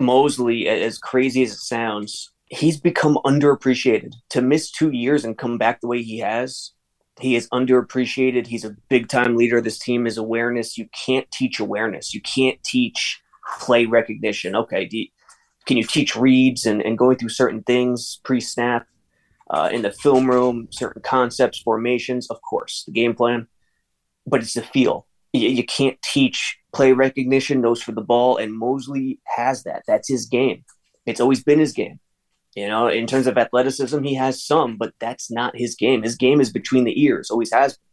Mosley, 0.00 0.68
as 0.68 0.98
crazy 0.98 1.42
as 1.44 1.52
it 1.52 1.58
sounds, 1.58 2.32
he's 2.46 2.80
become 2.80 3.18
underappreciated. 3.24 4.12
To 4.30 4.42
miss 4.42 4.70
two 4.70 4.90
years 4.90 5.24
and 5.24 5.38
come 5.38 5.56
back 5.56 5.80
the 5.80 5.86
way 5.86 6.02
he 6.02 6.18
has, 6.18 6.72
he 7.20 7.36
is 7.36 7.48
underappreciated. 7.50 8.48
He's 8.48 8.64
a 8.64 8.76
big 8.88 9.08
time 9.08 9.36
leader 9.36 9.58
of 9.58 9.64
this 9.64 9.78
team. 9.78 10.04
His 10.04 10.18
awareness, 10.18 10.76
you 10.76 10.88
can't 10.92 11.30
teach 11.30 11.60
awareness. 11.60 12.12
You 12.12 12.20
can't 12.20 12.60
teach 12.64 13.22
play 13.60 13.86
recognition. 13.86 14.56
Okay, 14.56 14.88
you, 14.90 15.06
can 15.66 15.76
you 15.76 15.84
teach 15.84 16.16
reads 16.16 16.66
and, 16.66 16.82
and 16.82 16.98
going 16.98 17.18
through 17.18 17.28
certain 17.28 17.62
things 17.62 18.20
pre 18.24 18.40
snap 18.40 18.86
uh, 19.50 19.68
in 19.72 19.82
the 19.82 19.92
film 19.92 20.28
room, 20.28 20.68
certain 20.72 21.02
concepts, 21.02 21.60
formations? 21.60 22.28
Of 22.30 22.40
course, 22.42 22.82
the 22.84 22.92
game 22.92 23.14
plan, 23.14 23.46
but 24.26 24.40
it's 24.40 24.54
the 24.54 24.62
feel. 24.62 25.06
You, 25.32 25.48
you 25.48 25.64
can't 25.64 26.00
teach 26.02 26.59
play 26.72 26.92
recognition, 26.92 27.60
nose 27.60 27.82
for 27.82 27.92
the 27.92 28.00
ball, 28.00 28.36
and 28.36 28.56
Mosley 28.56 29.20
has 29.24 29.62
that. 29.64 29.82
That's 29.86 30.08
his 30.08 30.26
game. 30.26 30.64
It's 31.06 31.20
always 31.20 31.42
been 31.42 31.58
his 31.58 31.72
game. 31.72 31.98
You 32.54 32.66
know, 32.66 32.88
in 32.88 33.06
terms 33.06 33.26
of 33.26 33.38
athleticism, 33.38 34.02
he 34.02 34.14
has 34.14 34.44
some, 34.44 34.76
but 34.76 34.92
that's 34.98 35.30
not 35.30 35.56
his 35.56 35.74
game. 35.76 36.02
His 36.02 36.16
game 36.16 36.40
is 36.40 36.50
between 36.50 36.84
the 36.84 37.00
ears, 37.02 37.30
always 37.30 37.52
has 37.52 37.74
been. 37.74 37.84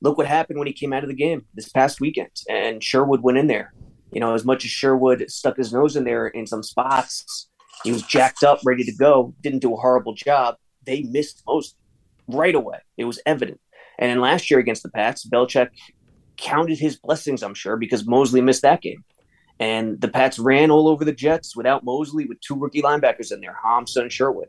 Look 0.00 0.18
what 0.18 0.26
happened 0.26 0.58
when 0.58 0.66
he 0.66 0.74
came 0.74 0.92
out 0.92 1.04
of 1.04 1.08
the 1.08 1.14
game 1.14 1.46
this 1.54 1.68
past 1.68 2.00
weekend, 2.00 2.30
and 2.48 2.82
Sherwood 2.82 3.22
went 3.22 3.38
in 3.38 3.46
there 3.46 3.72
you 4.12 4.20
know, 4.20 4.34
as 4.34 4.44
much 4.44 4.64
as 4.64 4.70
Sherwood 4.70 5.24
stuck 5.30 5.56
his 5.56 5.72
nose 5.72 5.96
in 5.96 6.04
there 6.04 6.28
in 6.28 6.46
some 6.46 6.62
spots, 6.62 7.48
he 7.82 7.90
was 7.90 8.02
jacked 8.02 8.44
up, 8.44 8.60
ready 8.64 8.84
to 8.84 8.92
go, 8.92 9.34
didn't 9.40 9.60
do 9.60 9.72
a 9.72 9.78
horrible 9.80 10.14
job. 10.14 10.56
They 10.84 11.02
missed 11.02 11.42
most 11.46 11.76
right 12.28 12.54
away. 12.54 12.78
It 12.98 13.04
was 13.04 13.20
evident. 13.24 13.60
And 13.98 14.10
then 14.10 14.20
last 14.20 14.50
year 14.50 14.60
against 14.60 14.82
the 14.82 14.90
Pats, 14.90 15.26
Belichick 15.26 15.70
counted 16.42 16.78
his 16.78 16.96
blessings, 16.96 17.42
I'm 17.42 17.54
sure, 17.54 17.76
because 17.76 18.06
Mosley 18.06 18.40
missed 18.40 18.62
that 18.62 18.82
game. 18.82 19.04
And 19.58 20.00
the 20.00 20.08
Pats 20.08 20.38
ran 20.38 20.70
all 20.70 20.88
over 20.88 21.04
the 21.04 21.12
Jets 21.12 21.56
without 21.56 21.84
Mosley, 21.84 22.26
with 22.26 22.40
two 22.40 22.56
rookie 22.56 22.82
linebackers 22.82 23.32
in 23.32 23.40
there, 23.40 23.56
Hamsah 23.64 24.02
and 24.02 24.12
Sherwood. 24.12 24.48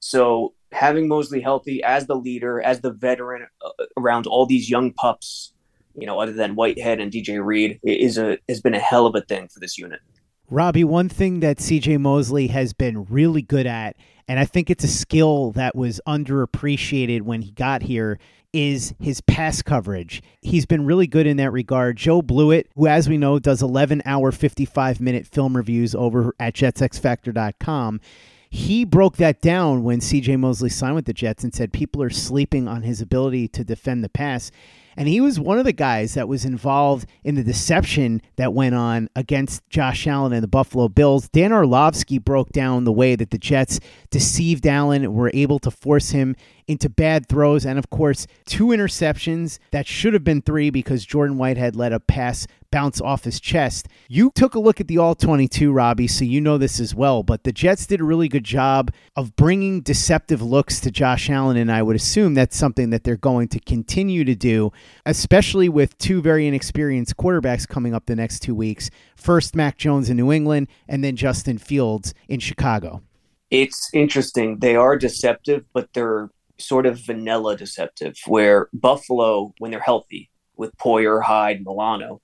So 0.00 0.54
having 0.72 1.08
Mosley 1.08 1.40
healthy 1.40 1.82
as 1.82 2.06
the 2.06 2.14
leader, 2.14 2.60
as 2.60 2.80
the 2.80 2.92
veteran 2.92 3.46
uh, 3.64 3.84
around 3.96 4.26
all 4.26 4.46
these 4.46 4.70
young 4.70 4.92
pups, 4.92 5.52
you 5.94 6.06
know, 6.06 6.18
other 6.20 6.32
than 6.32 6.54
Whitehead 6.54 7.00
and 7.00 7.12
DJ 7.12 7.44
Reed, 7.44 7.80
is 7.82 8.18
a 8.18 8.38
has 8.48 8.60
been 8.60 8.74
a 8.74 8.78
hell 8.78 9.06
of 9.06 9.14
a 9.14 9.20
thing 9.20 9.48
for 9.48 9.60
this 9.60 9.78
unit. 9.78 10.00
Robbie, 10.48 10.84
one 10.84 11.08
thing 11.08 11.40
that 11.40 11.58
CJ 11.58 11.98
Mosley 11.98 12.46
has 12.48 12.72
been 12.72 13.04
really 13.06 13.42
good 13.42 13.66
at, 13.66 13.96
and 14.28 14.38
I 14.38 14.44
think 14.44 14.70
it's 14.70 14.84
a 14.84 14.88
skill 14.88 15.50
that 15.52 15.74
was 15.74 16.00
underappreciated 16.06 17.22
when 17.22 17.42
he 17.42 17.50
got 17.50 17.82
here, 17.82 18.18
is 18.56 18.94
his 18.98 19.20
pass 19.20 19.60
coverage. 19.60 20.22
He's 20.40 20.64
been 20.64 20.86
really 20.86 21.06
good 21.06 21.26
in 21.26 21.36
that 21.36 21.52
regard. 21.52 21.98
Joe 21.98 22.22
Blewett, 22.22 22.70
who, 22.74 22.86
as 22.86 23.06
we 23.06 23.18
know, 23.18 23.38
does 23.38 23.60
11 23.60 24.00
hour, 24.06 24.32
55 24.32 24.98
minute 24.98 25.26
film 25.26 25.54
reviews 25.54 25.94
over 25.94 26.34
at 26.40 26.54
jetsxfactor.com, 26.54 28.00
he 28.48 28.86
broke 28.86 29.18
that 29.18 29.42
down 29.42 29.84
when 29.84 30.00
CJ 30.00 30.38
Mosley 30.40 30.70
signed 30.70 30.94
with 30.94 31.04
the 31.04 31.12
Jets 31.12 31.44
and 31.44 31.54
said 31.54 31.70
people 31.70 32.02
are 32.02 32.08
sleeping 32.08 32.66
on 32.66 32.80
his 32.80 33.02
ability 33.02 33.48
to 33.48 33.62
defend 33.62 34.02
the 34.02 34.08
pass. 34.08 34.50
And 34.96 35.08
he 35.08 35.20
was 35.20 35.38
one 35.38 35.58
of 35.58 35.64
the 35.64 35.72
guys 35.72 36.14
that 36.14 36.28
was 36.28 36.44
involved 36.44 37.08
in 37.22 37.34
the 37.34 37.44
deception 37.44 38.22
that 38.36 38.54
went 38.54 38.74
on 38.74 39.08
against 39.14 39.68
Josh 39.68 40.06
Allen 40.06 40.32
and 40.32 40.42
the 40.42 40.48
Buffalo 40.48 40.88
Bills. 40.88 41.28
Dan 41.28 41.52
Orlovsky 41.52 42.18
broke 42.18 42.50
down 42.50 42.84
the 42.84 42.92
way 42.92 43.14
that 43.16 43.30
the 43.30 43.38
Jets 43.38 43.80
deceived 44.10 44.66
Allen 44.66 45.04
and 45.04 45.14
were 45.14 45.30
able 45.34 45.58
to 45.60 45.70
force 45.70 46.10
him 46.10 46.34
into 46.68 46.88
bad 46.88 47.28
throws, 47.28 47.64
and 47.64 47.78
of 47.78 47.90
course, 47.90 48.26
two 48.44 48.66
interceptions 48.66 49.58
that 49.70 49.86
should 49.86 50.14
have 50.14 50.24
been 50.24 50.42
three 50.42 50.70
because 50.70 51.04
Jordan 51.04 51.38
Whitehead 51.38 51.76
let 51.76 51.92
a 51.92 52.00
pass 52.00 52.46
bounce 52.70 53.00
off 53.00 53.24
his 53.24 53.40
chest. 53.40 53.86
You 54.08 54.32
took 54.34 54.54
a 54.54 54.58
look 54.58 54.80
at 54.80 54.88
the 54.88 54.98
All 54.98 55.14
22, 55.14 55.72
Robbie, 55.72 56.08
so 56.08 56.24
you 56.24 56.40
know 56.40 56.58
this 56.58 56.80
as 56.80 56.94
well, 56.94 57.22
but 57.22 57.44
the 57.44 57.52
Jets 57.52 57.86
did 57.86 58.00
a 58.00 58.04
really 58.04 58.28
good 58.28 58.44
job 58.44 58.92
of 59.14 59.36
bringing 59.36 59.80
deceptive 59.80 60.42
looks 60.42 60.80
to 60.80 60.90
Josh 60.90 61.30
Allen, 61.30 61.56
and 61.56 61.70
I 61.70 61.82
would 61.82 61.96
assume 61.96 62.34
that's 62.34 62.56
something 62.56 62.90
that 62.90 63.04
they're 63.04 63.16
going 63.16 63.48
to 63.48 63.60
continue 63.60 64.24
to 64.24 64.34
do, 64.34 64.72
especially 65.04 65.68
with 65.68 65.96
two 65.98 66.20
very 66.20 66.46
inexperienced 66.46 67.16
quarterbacks 67.16 67.66
coming 67.66 67.94
up 67.94 68.06
the 68.06 68.16
next 68.16 68.40
two 68.40 68.54
weeks. 68.54 68.90
First, 69.16 69.54
Mac 69.56 69.76
Jones 69.78 70.10
in 70.10 70.16
New 70.16 70.32
England, 70.32 70.68
and 70.88 71.02
then 71.02 71.16
Justin 71.16 71.58
Fields 71.58 72.14
in 72.28 72.40
Chicago. 72.40 73.02
It's 73.50 73.90
interesting. 73.92 74.58
They 74.58 74.76
are 74.76 74.96
deceptive, 74.96 75.64
but 75.72 75.88
they're 75.92 76.30
sort 76.58 76.86
of 76.86 76.98
vanilla 76.98 77.56
deceptive, 77.56 78.14
where 78.26 78.68
Buffalo, 78.72 79.54
when 79.58 79.70
they're 79.70 79.80
healthy 79.80 80.30
with 80.56 80.76
Poyer, 80.78 81.22
Hyde, 81.22 81.60
Milano, 81.64 82.20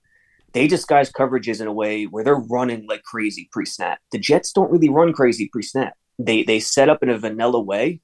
they 0.53 0.67
disguise 0.67 1.11
coverages 1.11 1.61
in 1.61 1.67
a 1.67 1.73
way 1.73 2.05
where 2.05 2.23
they're 2.23 2.35
running 2.35 2.85
like 2.87 3.03
crazy 3.03 3.49
pre-snap. 3.51 3.99
The 4.11 4.19
Jets 4.19 4.51
don't 4.51 4.71
really 4.71 4.89
run 4.89 5.13
crazy 5.13 5.49
pre-snap. 5.51 5.93
They 6.19 6.43
they 6.43 6.59
set 6.59 6.89
up 6.89 7.01
in 7.01 7.09
a 7.09 7.17
vanilla 7.17 7.59
way. 7.59 8.01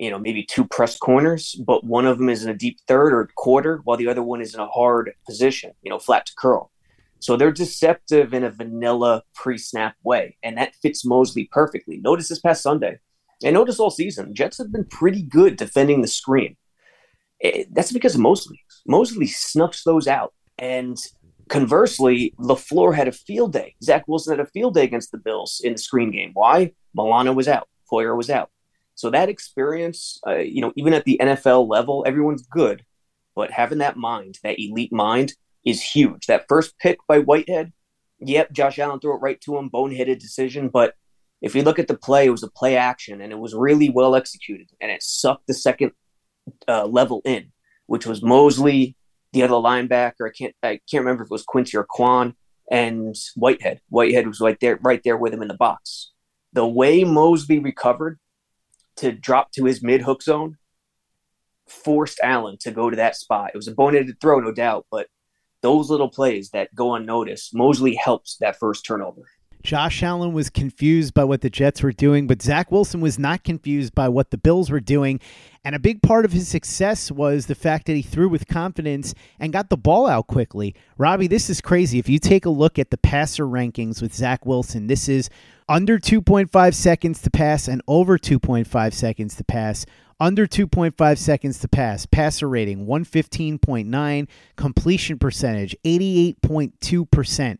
You 0.00 0.10
know, 0.10 0.18
maybe 0.18 0.42
two 0.42 0.64
press 0.64 0.96
corners, 0.96 1.54
but 1.66 1.84
one 1.84 2.06
of 2.06 2.16
them 2.16 2.30
is 2.30 2.42
in 2.42 2.48
a 2.48 2.54
deep 2.54 2.78
third 2.88 3.12
or 3.12 3.28
quarter, 3.36 3.82
while 3.84 3.98
the 3.98 4.08
other 4.08 4.22
one 4.22 4.40
is 4.40 4.54
in 4.54 4.60
a 4.60 4.66
hard 4.66 5.12
position, 5.26 5.72
you 5.82 5.90
know, 5.90 5.98
flat 5.98 6.24
to 6.24 6.32
curl. 6.38 6.72
So 7.18 7.36
they're 7.36 7.52
deceptive 7.52 8.32
in 8.32 8.42
a 8.42 8.50
vanilla 8.50 9.24
pre-snap 9.34 9.96
way, 10.02 10.38
and 10.42 10.56
that 10.56 10.74
fits 10.76 11.04
Mosley 11.04 11.50
perfectly. 11.52 11.98
Notice 11.98 12.30
this 12.30 12.40
past 12.40 12.62
Sunday, 12.62 12.98
and 13.44 13.52
notice 13.52 13.78
all 13.78 13.90
season, 13.90 14.34
Jets 14.34 14.56
have 14.56 14.72
been 14.72 14.86
pretty 14.86 15.22
good 15.22 15.56
defending 15.56 16.00
the 16.00 16.08
screen. 16.08 16.56
Eh, 17.42 17.64
that's 17.70 17.92
because 17.92 18.14
of 18.14 18.22
Mosley. 18.22 18.58
Mosley 18.86 19.26
snuffs 19.26 19.84
those 19.84 20.08
out, 20.08 20.32
and 20.56 20.96
conversely, 21.50 22.32
LaFleur 22.38 22.94
had 22.94 23.06
a 23.06 23.12
field 23.12 23.52
day. 23.52 23.74
Zach 23.84 24.08
Wilson 24.08 24.38
had 24.38 24.46
a 24.46 24.50
field 24.50 24.72
day 24.72 24.84
against 24.84 25.12
the 25.12 25.18
Bills 25.18 25.60
in 25.62 25.74
the 25.74 25.78
screen 25.78 26.10
game. 26.10 26.30
Why? 26.32 26.72
Milano 26.94 27.34
was 27.34 27.48
out. 27.48 27.68
Poyer 27.92 28.16
was 28.16 28.30
out. 28.30 28.50
So 29.00 29.08
that 29.10 29.30
experience, 29.30 30.20
uh, 30.26 30.36
you 30.36 30.60
know, 30.60 30.72
even 30.76 30.92
at 30.92 31.04
the 31.04 31.18
NFL 31.22 31.66
level, 31.68 32.04
everyone's 32.06 32.46
good, 32.46 32.84
but 33.34 33.50
having 33.50 33.78
that 33.78 33.96
mind, 33.96 34.38
that 34.42 34.60
elite 34.60 34.92
mind, 34.92 35.32
is 35.64 35.82
huge. 35.82 36.26
That 36.26 36.44
first 36.50 36.78
pick 36.78 36.98
by 37.08 37.20
Whitehead, 37.20 37.72
yep, 38.18 38.52
Josh 38.52 38.78
Allen 38.78 39.00
threw 39.00 39.14
it 39.14 39.22
right 39.22 39.40
to 39.40 39.56
him, 39.56 39.70
boneheaded 39.70 40.18
decision. 40.18 40.68
But 40.68 40.94
if 41.40 41.54
you 41.54 41.62
look 41.62 41.78
at 41.78 41.88
the 41.88 41.96
play, 41.96 42.26
it 42.26 42.30
was 42.30 42.42
a 42.42 42.50
play 42.50 42.76
action 42.76 43.22
and 43.22 43.32
it 43.32 43.38
was 43.38 43.54
really 43.54 43.88
well 43.88 44.14
executed 44.14 44.68
and 44.82 44.90
it 44.90 45.02
sucked 45.02 45.46
the 45.46 45.54
second 45.54 45.92
uh, 46.68 46.84
level 46.84 47.22
in, 47.24 47.52
which 47.86 48.04
was 48.06 48.22
Mosley, 48.22 48.96
the 49.32 49.42
other 49.42 49.54
linebacker. 49.54 50.28
I 50.28 50.32
can't 50.36 50.54
I 50.62 50.80
can't 50.90 51.04
remember 51.04 51.22
if 51.22 51.28
it 51.28 51.32
was 51.32 51.44
Quincy 51.44 51.78
or 51.78 51.86
Kwon 51.86 52.34
and 52.70 53.16
Whitehead. 53.34 53.80
Whitehead 53.88 54.26
was 54.26 54.40
right 54.40 54.60
there, 54.60 54.78
right 54.82 55.00
there 55.02 55.16
with 55.16 55.32
him 55.32 55.40
in 55.40 55.48
the 55.48 55.54
box. 55.54 56.12
The 56.52 56.66
way 56.66 57.04
Mosley 57.04 57.60
recovered 57.60 58.18
to 58.96 59.12
drop 59.12 59.52
to 59.52 59.64
his 59.64 59.82
mid 59.82 60.02
hook 60.02 60.22
zone 60.22 60.56
forced 61.66 62.20
Allen 62.22 62.56
to 62.60 62.70
go 62.70 62.90
to 62.90 62.96
that 62.96 63.16
spot. 63.16 63.50
It 63.54 63.56
was 63.56 63.68
a 63.68 63.74
boneheaded 63.74 64.20
throw, 64.20 64.40
no 64.40 64.52
doubt, 64.52 64.86
but 64.90 65.06
those 65.62 65.90
little 65.90 66.08
plays 66.08 66.50
that 66.50 66.74
go 66.74 66.94
unnoticed, 66.94 67.54
Mosley 67.54 67.94
helps 67.94 68.36
that 68.38 68.58
first 68.58 68.84
turnover. 68.84 69.28
Josh 69.62 70.02
Allen 70.02 70.32
was 70.32 70.50
confused 70.50 71.12
by 71.14 71.24
what 71.24 71.42
the 71.42 71.50
Jets 71.50 71.82
were 71.82 71.92
doing, 71.92 72.26
but 72.26 72.42
Zach 72.42 72.70
Wilson 72.70 73.00
was 73.00 73.18
not 73.18 73.44
confused 73.44 73.94
by 73.94 74.08
what 74.08 74.30
the 74.30 74.38
Bills 74.38 74.70
were 74.70 74.80
doing. 74.80 75.20
And 75.64 75.74
a 75.74 75.78
big 75.78 76.02
part 76.02 76.24
of 76.24 76.32
his 76.32 76.48
success 76.48 77.10
was 77.10 77.46
the 77.46 77.54
fact 77.54 77.86
that 77.86 77.94
he 77.94 78.02
threw 78.02 78.28
with 78.28 78.48
confidence 78.48 79.14
and 79.38 79.52
got 79.52 79.68
the 79.68 79.76
ball 79.76 80.06
out 80.06 80.26
quickly. 80.26 80.74
Robbie, 80.96 81.26
this 81.26 81.50
is 81.50 81.60
crazy. 81.60 81.98
If 81.98 82.08
you 82.08 82.18
take 82.18 82.46
a 82.46 82.50
look 82.50 82.78
at 82.78 82.90
the 82.90 82.96
passer 82.96 83.46
rankings 83.46 84.00
with 84.00 84.14
Zach 84.14 84.46
Wilson, 84.46 84.86
this 84.86 85.08
is 85.08 85.28
under 85.68 85.98
2.5 85.98 86.74
seconds 86.74 87.20
to 87.22 87.30
pass 87.30 87.68
and 87.68 87.82
over 87.86 88.18
2.5 88.18 88.92
seconds 88.94 89.36
to 89.36 89.44
pass 89.44 89.84
under 90.20 90.46
2.5 90.46 91.18
seconds 91.18 91.58
to 91.60 91.68
pass, 91.68 92.04
passer 92.04 92.48
rating 92.48 92.86
115.9, 92.86 94.28
completion 94.56 95.18
percentage 95.18 95.74
88.2%. 95.84 97.58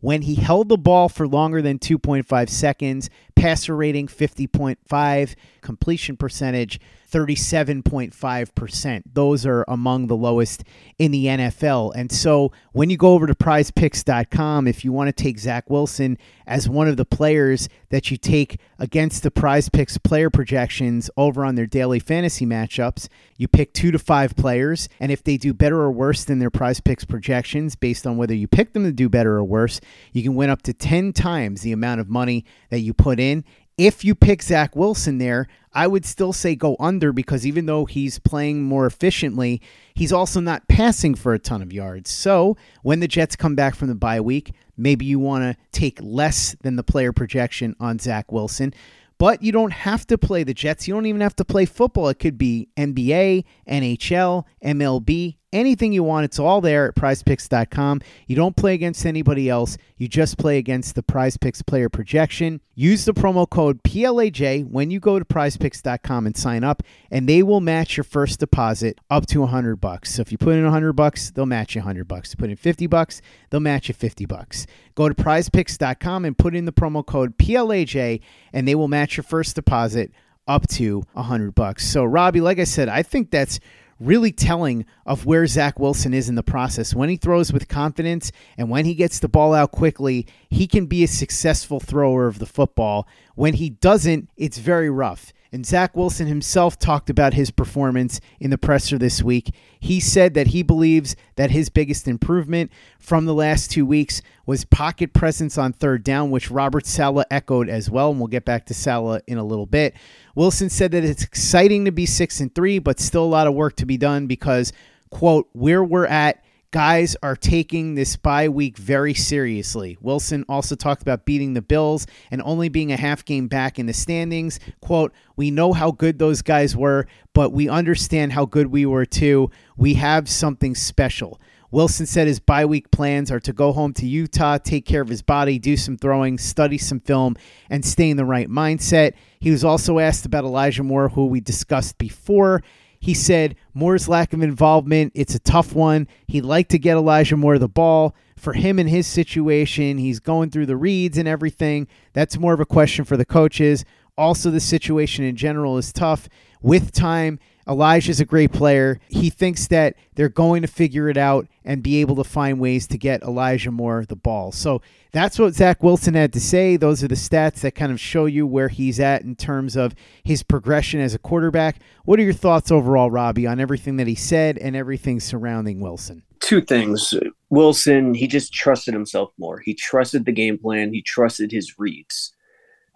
When 0.00 0.22
he 0.22 0.36
held 0.36 0.68
the 0.68 0.78
ball 0.78 1.08
for 1.08 1.28
longer 1.28 1.60
than 1.60 1.78
2.5 1.78 2.48
seconds, 2.48 3.10
passer 3.40 3.74
rating 3.74 4.06
50.5, 4.06 5.34
completion 5.62 6.16
percentage 6.16 6.78
37.5%. 7.10 9.02
Those 9.12 9.44
are 9.44 9.64
among 9.66 10.06
the 10.06 10.16
lowest 10.16 10.64
in 10.98 11.10
the 11.10 11.26
NFL. 11.26 11.92
And 11.94 12.10
so 12.10 12.52
when 12.72 12.88
you 12.88 12.96
go 12.96 13.14
over 13.14 13.26
to 13.26 13.34
prizepicks.com, 13.34 14.68
if 14.68 14.84
you 14.84 14.92
want 14.92 15.08
to 15.08 15.12
take 15.12 15.38
Zach 15.38 15.68
Wilson 15.68 16.18
as 16.46 16.68
one 16.68 16.88
of 16.88 16.96
the 16.96 17.04
players 17.04 17.68
that 17.90 18.10
you 18.10 18.16
take 18.16 18.60
against 18.78 19.22
the 19.22 19.30
prize 19.30 19.68
picks 19.68 19.98
player 19.98 20.30
projections 20.30 21.10
over 21.16 21.44
on 21.44 21.56
their 21.56 21.66
daily 21.66 21.98
fantasy 21.98 22.46
matchups, 22.46 23.08
you 23.36 23.48
pick 23.48 23.72
two 23.72 23.90
to 23.90 23.98
five 23.98 24.36
players. 24.36 24.88
And 25.00 25.10
if 25.10 25.24
they 25.24 25.36
do 25.36 25.52
better 25.52 25.80
or 25.80 25.90
worse 25.90 26.24
than 26.24 26.38
their 26.38 26.50
prize 26.50 26.80
picks 26.80 27.04
projections, 27.04 27.74
based 27.74 28.06
on 28.06 28.16
whether 28.16 28.34
you 28.34 28.46
pick 28.46 28.72
them 28.72 28.84
to 28.84 28.92
do 28.92 29.08
better 29.08 29.36
or 29.36 29.44
worse, 29.44 29.80
you 30.12 30.22
can 30.22 30.34
win 30.34 30.50
up 30.50 30.62
to 30.62 30.72
10 30.72 31.12
times 31.12 31.62
the 31.62 31.72
amount 31.72 32.00
of 32.00 32.08
money 32.08 32.44
that 32.70 32.80
you 32.80 32.94
put 32.94 33.18
in. 33.18 33.29
If 33.78 34.04
you 34.04 34.14
pick 34.14 34.42
Zach 34.42 34.76
Wilson 34.76 35.18
there, 35.18 35.48
I 35.72 35.86
would 35.86 36.04
still 36.04 36.34
say 36.34 36.54
go 36.54 36.76
under 36.78 37.12
because 37.12 37.46
even 37.46 37.64
though 37.64 37.86
he's 37.86 38.18
playing 38.18 38.62
more 38.62 38.84
efficiently, 38.84 39.62
he's 39.94 40.12
also 40.12 40.40
not 40.40 40.68
passing 40.68 41.14
for 41.14 41.32
a 41.32 41.38
ton 41.38 41.62
of 41.62 41.72
yards. 41.72 42.10
So 42.10 42.56
when 42.82 43.00
the 43.00 43.08
Jets 43.08 43.36
come 43.36 43.54
back 43.54 43.74
from 43.74 43.88
the 43.88 43.94
bye 43.94 44.20
week, 44.20 44.52
maybe 44.76 45.06
you 45.06 45.18
want 45.18 45.44
to 45.44 45.56
take 45.72 45.98
less 46.02 46.54
than 46.62 46.76
the 46.76 46.82
player 46.82 47.12
projection 47.12 47.74
on 47.80 47.98
Zach 47.98 48.30
Wilson. 48.30 48.74
But 49.16 49.42
you 49.42 49.52
don't 49.52 49.72
have 49.72 50.06
to 50.08 50.18
play 50.18 50.44
the 50.44 50.54
Jets. 50.54 50.88
You 50.88 50.94
don't 50.94 51.06
even 51.06 51.20
have 51.20 51.36
to 51.36 51.44
play 51.44 51.66
football. 51.66 52.08
It 52.08 52.18
could 52.18 52.38
be 52.38 52.68
NBA, 52.76 53.44
NHL, 53.68 54.44
MLB, 54.64 55.36
anything 55.52 55.92
you 55.92 56.02
want. 56.02 56.24
It's 56.24 56.38
all 56.38 56.60
there 56.60 56.88
at 56.88 56.94
prizepicks.com. 56.94 58.00
You 58.26 58.36
don't 58.36 58.56
play 58.56 58.74
against 58.74 59.06
anybody 59.06 59.48
else. 59.48 59.76
You 59.96 60.08
just 60.08 60.38
play 60.38 60.58
against 60.58 60.94
the 60.94 61.02
prizepicks 61.02 61.64
player 61.64 61.88
projection. 61.88 62.60
Use 62.74 63.04
the 63.04 63.12
promo 63.12 63.48
code 63.48 63.82
PLAJ 63.82 64.68
when 64.70 64.90
you 64.90 65.00
go 65.00 65.18
to 65.18 65.24
prizepicks.com 65.24 66.26
and 66.26 66.36
sign 66.36 66.64
up, 66.64 66.82
and 67.10 67.28
they 67.28 67.42
will 67.42 67.60
match 67.60 67.96
your 67.96 68.04
first 68.04 68.40
deposit 68.40 68.98
up 69.10 69.26
to 69.26 69.40
100 69.40 69.76
bucks. 69.76 70.14
So 70.14 70.22
if 70.22 70.32
you 70.32 70.38
put 70.38 70.54
in 70.54 70.64
100 70.64 70.94
bucks, 70.94 71.30
they'll 71.30 71.46
match 71.46 71.74
you 71.74 71.80
100 71.80 72.08
bucks. 72.08 72.34
put 72.34 72.50
in 72.50 72.56
50 72.56 72.86
bucks, 72.86 73.20
they'll 73.50 73.60
match 73.60 73.88
you 73.88 73.94
50 73.94 74.24
bucks. 74.26 74.66
Go 74.94 75.08
to 75.08 75.14
prizepicks.com 75.14 76.24
and 76.24 76.38
put 76.38 76.54
in 76.54 76.64
the 76.64 76.72
promo 76.72 77.04
code 77.04 77.36
PLAJ, 77.36 78.20
and 78.52 78.66
they 78.66 78.74
will 78.74 78.88
match 78.88 79.16
your 79.16 79.24
first 79.24 79.56
deposit 79.56 80.12
up 80.48 80.66
to 80.68 81.02
100 81.12 81.54
bucks. 81.54 81.86
So 81.86 82.04
Robbie, 82.04 82.40
like 82.40 82.58
I 82.58 82.64
said, 82.64 82.88
I 82.88 83.02
think 83.02 83.30
that's 83.30 83.60
really 84.00 84.32
telling 84.32 84.86
of 85.06 85.26
where 85.26 85.46
Zach 85.46 85.78
Wilson 85.78 86.14
is 86.14 86.28
in 86.28 86.34
the 86.34 86.42
process. 86.42 86.94
When 86.94 87.10
he 87.10 87.16
throws 87.16 87.52
with 87.52 87.68
confidence 87.68 88.32
and 88.56 88.70
when 88.70 88.86
he 88.86 88.94
gets 88.94 89.18
the 89.18 89.28
ball 89.28 89.54
out 89.54 89.70
quickly, 89.70 90.26
he 90.48 90.66
can 90.66 90.86
be 90.86 91.04
a 91.04 91.08
successful 91.08 91.78
thrower 91.78 92.26
of 92.26 92.38
the 92.38 92.46
football. 92.46 93.06
When 93.34 93.54
he 93.54 93.70
doesn't, 93.70 94.30
it's 94.36 94.58
very 94.58 94.90
rough. 94.90 95.32
And 95.52 95.66
Zach 95.66 95.96
Wilson 95.96 96.28
himself 96.28 96.78
talked 96.78 97.10
about 97.10 97.34
his 97.34 97.50
performance 97.50 98.20
in 98.38 98.50
the 98.50 98.58
presser 98.58 98.98
this 98.98 99.20
week. 99.20 99.52
He 99.80 99.98
said 99.98 100.34
that 100.34 100.48
he 100.48 100.62
believes 100.62 101.16
that 101.34 101.50
his 101.50 101.68
biggest 101.68 102.06
improvement 102.06 102.70
from 103.00 103.26
the 103.26 103.34
last 103.34 103.70
two 103.70 103.84
weeks 103.84 104.22
was 104.46 104.64
pocket 104.64 105.12
presence 105.12 105.58
on 105.58 105.72
third 105.72 106.04
down, 106.04 106.30
which 106.30 106.52
Robert 106.52 106.86
Saleh 106.86 107.26
echoed 107.30 107.68
as 107.68 107.90
well. 107.90 108.10
And 108.10 108.20
we'll 108.20 108.28
get 108.28 108.44
back 108.44 108.66
to 108.66 108.74
Saleh 108.74 109.22
in 109.26 109.38
a 109.38 109.44
little 109.44 109.66
bit. 109.66 109.94
Wilson 110.36 110.70
said 110.70 110.92
that 110.92 111.04
it's 111.04 111.24
exciting 111.24 111.84
to 111.84 111.92
be 111.92 112.06
six 112.06 112.38
and 112.38 112.54
three, 112.54 112.78
but 112.78 113.00
still 113.00 113.24
a 113.24 113.26
lot 113.26 113.48
of 113.48 113.54
work 113.54 113.74
to 113.76 113.86
be 113.86 113.96
done 113.96 114.28
because, 114.28 114.72
quote, 115.10 115.48
where 115.52 115.82
we're 115.82 116.06
at 116.06 116.44
guys 116.70 117.16
are 117.22 117.34
taking 117.34 117.94
this 117.94 118.16
bye 118.16 118.48
week 118.48 118.76
very 118.76 119.14
seriously. 119.14 119.98
Wilson 120.00 120.44
also 120.48 120.74
talked 120.74 121.02
about 121.02 121.24
beating 121.24 121.54
the 121.54 121.62
Bills 121.62 122.06
and 122.30 122.40
only 122.44 122.68
being 122.68 122.92
a 122.92 122.96
half 122.96 123.24
game 123.24 123.48
back 123.48 123.78
in 123.78 123.86
the 123.86 123.92
standings. 123.92 124.60
Quote, 124.80 125.12
We 125.36 125.50
know 125.50 125.72
how 125.72 125.90
good 125.90 126.18
those 126.18 126.42
guys 126.42 126.76
were, 126.76 127.06
but 127.34 127.52
we 127.52 127.68
understand 127.68 128.32
how 128.32 128.46
good 128.46 128.68
we 128.68 128.86
were 128.86 129.06
too. 129.06 129.50
We 129.76 129.94
have 129.94 130.28
something 130.28 130.74
special. 130.74 131.40
Wilson 131.72 132.06
said 132.06 132.26
his 132.26 132.40
bye 132.40 132.64
week 132.64 132.90
plans 132.90 133.30
are 133.30 133.40
to 133.40 133.52
go 133.52 133.72
home 133.72 133.92
to 133.94 134.06
Utah, 134.06 134.58
take 134.58 134.84
care 134.84 135.02
of 135.02 135.08
his 135.08 135.22
body, 135.22 135.58
do 135.58 135.76
some 135.76 135.96
throwing, 135.96 136.36
study 136.36 136.78
some 136.78 137.00
film, 137.00 137.36
and 137.68 137.84
stay 137.84 138.10
in 138.10 138.16
the 138.16 138.24
right 138.24 138.48
mindset. 138.48 139.14
He 139.38 139.50
was 139.50 139.64
also 139.64 140.00
asked 140.00 140.26
about 140.26 140.44
Elijah 140.44 140.82
Moore, 140.82 141.08
who 141.08 141.26
we 141.26 141.40
discussed 141.40 141.96
before. 141.98 142.62
He 143.00 143.14
said 143.14 143.56
Moore's 143.72 144.08
lack 144.08 144.34
of 144.34 144.42
involvement, 144.42 145.12
it's 145.14 145.34
a 145.34 145.38
tough 145.38 145.74
one. 145.74 146.06
He'd 146.28 146.44
like 146.44 146.68
to 146.68 146.78
get 146.78 146.96
Elijah 146.96 147.36
Moore 147.36 147.58
the 147.58 147.68
ball. 147.68 148.14
For 148.36 148.52
him 148.52 148.78
and 148.78 148.88
his 148.88 149.06
situation, 149.06 149.98
he's 149.98 150.20
going 150.20 150.50
through 150.50 150.66
the 150.66 150.76
reads 150.76 151.18
and 151.18 151.26
everything. 151.26 151.88
That's 152.12 152.38
more 152.38 152.54
of 152.54 152.60
a 152.60 152.66
question 152.66 153.04
for 153.04 153.16
the 153.16 153.24
coaches. 153.24 153.84
Also, 154.16 154.50
the 154.50 154.60
situation 154.60 155.24
in 155.24 155.36
general 155.36 155.78
is 155.78 155.92
tough. 155.92 156.28
With 156.62 156.92
time, 156.92 157.38
Elijah's 157.68 158.20
a 158.20 158.24
great 158.24 158.52
player. 158.52 159.00
He 159.08 159.30
thinks 159.30 159.66
that 159.68 159.94
they're 160.14 160.28
going 160.28 160.62
to 160.62 160.68
figure 160.68 161.08
it 161.08 161.16
out 161.16 161.46
and 161.64 161.82
be 161.82 162.00
able 162.00 162.16
to 162.16 162.24
find 162.24 162.58
ways 162.58 162.86
to 162.88 162.98
get 162.98 163.22
Elijah 163.22 163.70
Moore 163.70 164.04
the 164.04 164.16
ball. 164.16 164.52
So 164.52 164.82
that's 165.12 165.38
what 165.38 165.54
Zach 165.54 165.82
Wilson 165.82 166.14
had 166.14 166.32
to 166.32 166.40
say. 166.40 166.76
Those 166.76 167.02
are 167.02 167.08
the 167.08 167.14
stats 167.14 167.60
that 167.60 167.74
kind 167.74 167.92
of 167.92 168.00
show 168.00 168.26
you 168.26 168.46
where 168.46 168.68
he's 168.68 169.00
at 169.00 169.22
in 169.22 169.36
terms 169.36 169.76
of 169.76 169.94
his 170.22 170.42
progression 170.42 171.00
as 171.00 171.14
a 171.14 171.18
quarterback. 171.18 171.80
What 172.04 172.18
are 172.18 172.24
your 172.24 172.32
thoughts 172.32 172.70
overall, 172.70 173.10
Robbie, 173.10 173.46
on 173.46 173.60
everything 173.60 173.96
that 173.96 174.06
he 174.06 174.14
said 174.14 174.58
and 174.58 174.74
everything 174.74 175.20
surrounding 175.20 175.80
Wilson? 175.80 176.22
Two 176.40 176.62
things. 176.62 177.12
Wilson, 177.50 178.14
he 178.14 178.26
just 178.26 178.52
trusted 178.52 178.94
himself 178.94 179.32
more. 179.38 179.60
He 179.60 179.74
trusted 179.74 180.24
the 180.24 180.32
game 180.32 180.58
plan, 180.58 180.92
he 180.92 181.02
trusted 181.02 181.52
his 181.52 181.78
reads. 181.78 182.32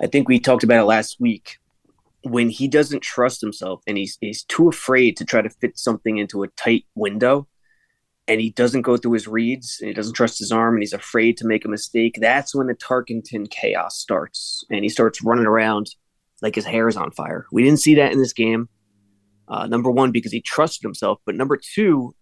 I 0.00 0.06
think 0.06 0.28
we 0.28 0.40
talked 0.40 0.64
about 0.64 0.80
it 0.80 0.86
last 0.86 1.20
week 1.20 1.58
when 2.24 2.50
he 2.50 2.68
doesn't 2.68 3.02
trust 3.02 3.40
himself 3.40 3.82
and 3.86 3.96
he's 3.96 4.18
he's 4.20 4.44
too 4.44 4.68
afraid 4.68 5.16
to 5.16 5.24
try 5.24 5.40
to 5.42 5.50
fit 5.50 5.78
something 5.78 6.18
into 6.18 6.42
a 6.42 6.48
tight 6.48 6.84
window 6.94 7.46
and 8.26 8.40
he 8.40 8.50
doesn't 8.50 8.82
go 8.82 8.96
through 8.96 9.12
his 9.12 9.28
reads 9.28 9.78
and 9.80 9.88
he 9.88 9.94
doesn't 9.94 10.14
trust 10.14 10.38
his 10.38 10.50
arm 10.50 10.74
and 10.74 10.82
he's 10.82 10.92
afraid 10.92 11.36
to 11.36 11.46
make 11.46 11.64
a 11.64 11.68
mistake 11.68 12.16
that's 12.20 12.54
when 12.54 12.66
the 12.66 12.74
tarkenton 12.74 13.48
chaos 13.50 13.96
starts 13.98 14.64
and 14.70 14.82
he 14.84 14.88
starts 14.88 15.22
running 15.22 15.46
around 15.46 15.86
like 16.42 16.54
his 16.54 16.64
hair 16.64 16.88
is 16.88 16.96
on 16.96 17.10
fire 17.12 17.46
we 17.52 17.62
didn't 17.62 17.80
see 17.80 17.94
that 17.94 18.12
in 18.12 18.18
this 18.18 18.32
game 18.32 18.68
Uh, 19.46 19.66
number 19.66 19.90
one, 19.90 20.10
because 20.10 20.32
he 20.32 20.40
trusted 20.40 20.82
himself, 20.82 21.18
but 21.26 21.34
number 21.34 21.58
two, 21.74 22.14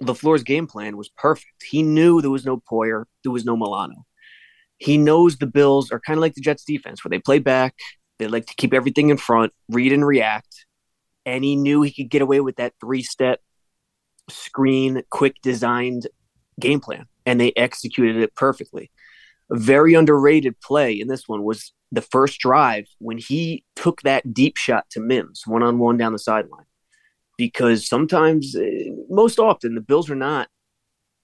LaFleur's 0.00 0.42
game 0.42 0.66
plan 0.66 0.96
was 0.96 1.10
perfect. 1.10 1.62
He 1.70 1.82
knew 1.82 2.20
there 2.22 2.30
was 2.30 2.46
no 2.46 2.62
Poyer, 2.70 3.04
there 3.22 3.32
was 3.32 3.44
no 3.44 3.56
Milano. 3.56 4.06
He 4.78 4.96
knows 4.96 5.36
the 5.36 5.46
Bills 5.46 5.92
are 5.92 6.00
kind 6.00 6.16
of 6.16 6.22
like 6.22 6.34
the 6.34 6.40
Jets 6.40 6.64
defense, 6.64 7.04
where 7.04 7.10
they 7.10 7.18
play 7.20 7.40
back, 7.40 7.74
they 8.22 8.28
like 8.28 8.46
to 8.46 8.54
keep 8.54 8.72
everything 8.72 9.10
in 9.10 9.16
front, 9.16 9.52
read 9.68 9.92
and 9.92 10.06
react. 10.06 10.66
And 11.26 11.44
he 11.44 11.56
knew 11.56 11.82
he 11.82 11.92
could 11.92 12.10
get 12.10 12.22
away 12.22 12.40
with 12.40 12.56
that 12.56 12.74
three 12.80 13.02
step 13.02 13.40
screen, 14.28 15.02
quick 15.10 15.36
designed 15.42 16.08
game 16.58 16.80
plan. 16.80 17.06
And 17.26 17.40
they 17.40 17.52
executed 17.56 18.16
it 18.16 18.34
perfectly. 18.34 18.90
A 19.50 19.58
very 19.58 19.94
underrated 19.94 20.60
play 20.60 20.92
in 20.92 21.08
this 21.08 21.28
one 21.28 21.42
was 21.42 21.72
the 21.90 22.00
first 22.00 22.40
drive 22.40 22.86
when 22.98 23.18
he 23.18 23.64
took 23.76 24.02
that 24.02 24.32
deep 24.32 24.56
shot 24.56 24.86
to 24.90 25.00
Mims 25.00 25.42
one 25.46 25.62
on 25.62 25.78
one 25.78 25.96
down 25.96 26.12
the 26.12 26.18
sideline. 26.18 26.64
Because 27.36 27.88
sometimes, 27.88 28.54
uh, 28.56 28.62
most 29.08 29.38
often, 29.38 29.74
the 29.74 29.80
Bills 29.80 30.10
are 30.10 30.16
not 30.16 30.48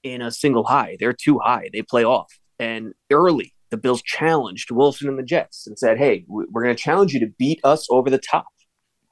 in 0.02 0.22
a 0.22 0.30
single 0.30 0.64
high. 0.64 0.96
They're 0.98 1.12
too 1.12 1.38
high. 1.38 1.70
They 1.72 1.82
play 1.82 2.04
off. 2.04 2.38
And 2.58 2.94
early, 3.10 3.54
the 3.70 3.76
Bills 3.76 4.02
challenged 4.02 4.70
Wilson 4.70 5.08
and 5.08 5.18
the 5.18 5.22
Jets 5.22 5.66
and 5.66 5.78
said, 5.78 5.98
Hey, 5.98 6.24
we're 6.28 6.62
going 6.62 6.74
to 6.74 6.82
challenge 6.82 7.12
you 7.12 7.20
to 7.20 7.32
beat 7.38 7.60
us 7.64 7.86
over 7.90 8.10
the 8.10 8.18
top. 8.18 8.46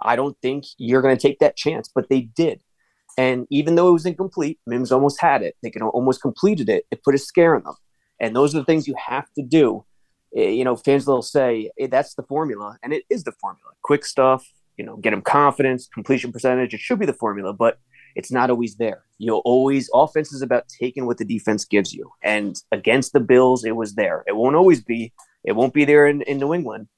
I 0.01 0.16
don't 0.16 0.37
think 0.42 0.64
you're 0.79 1.03
going 1.03 1.16
to 1.16 1.21
take 1.21 1.38
that 1.38 1.57
chance, 1.57 1.90
but 1.95 2.09
they 2.09 2.23
did. 2.23 2.61
And 3.19 3.47
even 3.51 3.77
though 3.77 3.88
it 3.88 3.92
was 3.92 4.07
incomplete, 4.07 4.59
Mims 4.66 4.92
almost 4.92 5.21
had 5.21 5.42
it. 5.42 5.57
They 5.62 5.71
could 5.71 5.83
almost 5.83 6.21
completed 6.21 6.69
it. 6.69 6.85
It 6.90 7.03
put 7.03 7.14
a 7.14 7.19
scare 7.19 7.55
in 7.55 7.62
them. 7.64 7.75
And 8.21 8.37
those 8.37 8.55
are 8.55 8.59
the 8.59 8.64
things 8.64 8.87
you 8.87 8.95
have 9.07 9.33
to 9.35 9.42
do. 9.42 9.85
Eh, 10.37 10.51
you 10.51 10.64
know, 10.64 10.77
fans 10.77 11.07
will 11.07 11.23
say 11.23 11.71
hey, 11.77 11.87
that's 11.87 12.14
the 12.14 12.23
formula, 12.23 12.79
and 12.83 12.92
it 12.92 13.05
is 13.11 13.25
the 13.25 13.33
formula. 13.33 13.73
Quick 13.83 14.05
stuff, 14.05 14.47
you 14.77 14.85
know, 14.85 14.97
get 14.97 15.11
them 15.11 15.23
confidence, 15.23 15.88
completion 15.92 16.33
percentage. 16.33 16.75
It 16.75 16.81
should 16.81 16.99
be 16.99 17.07
the 17.07 17.14
formula, 17.14 17.53
but 17.53 17.79
it's 18.17 18.33
not 18.33 18.51
always 18.51 18.77
there. 18.77 19.05
You'll 19.19 19.43
always 19.45 19.89
offense 19.95 20.33
is 20.33 20.43
about 20.43 20.65
taking 20.69 21.07
what 21.07 21.19
the 21.19 21.25
defense 21.25 21.65
gives 21.65 21.93
you, 21.93 22.11
and 22.23 22.57
against 22.73 23.13
the 23.13 23.21
Bills, 23.21 23.65
it 23.65 23.77
was 23.77 23.95
there. 23.95 24.25
It 24.27 24.35
won't 24.35 24.57
always 24.57 24.83
be. 24.83 25.13
It 25.45 25.53
won't 25.53 25.75
be 25.75 25.85
there 25.85 26.07
in, 26.07 26.23
in 26.23 26.39
New 26.39 26.53
England, 26.53 26.89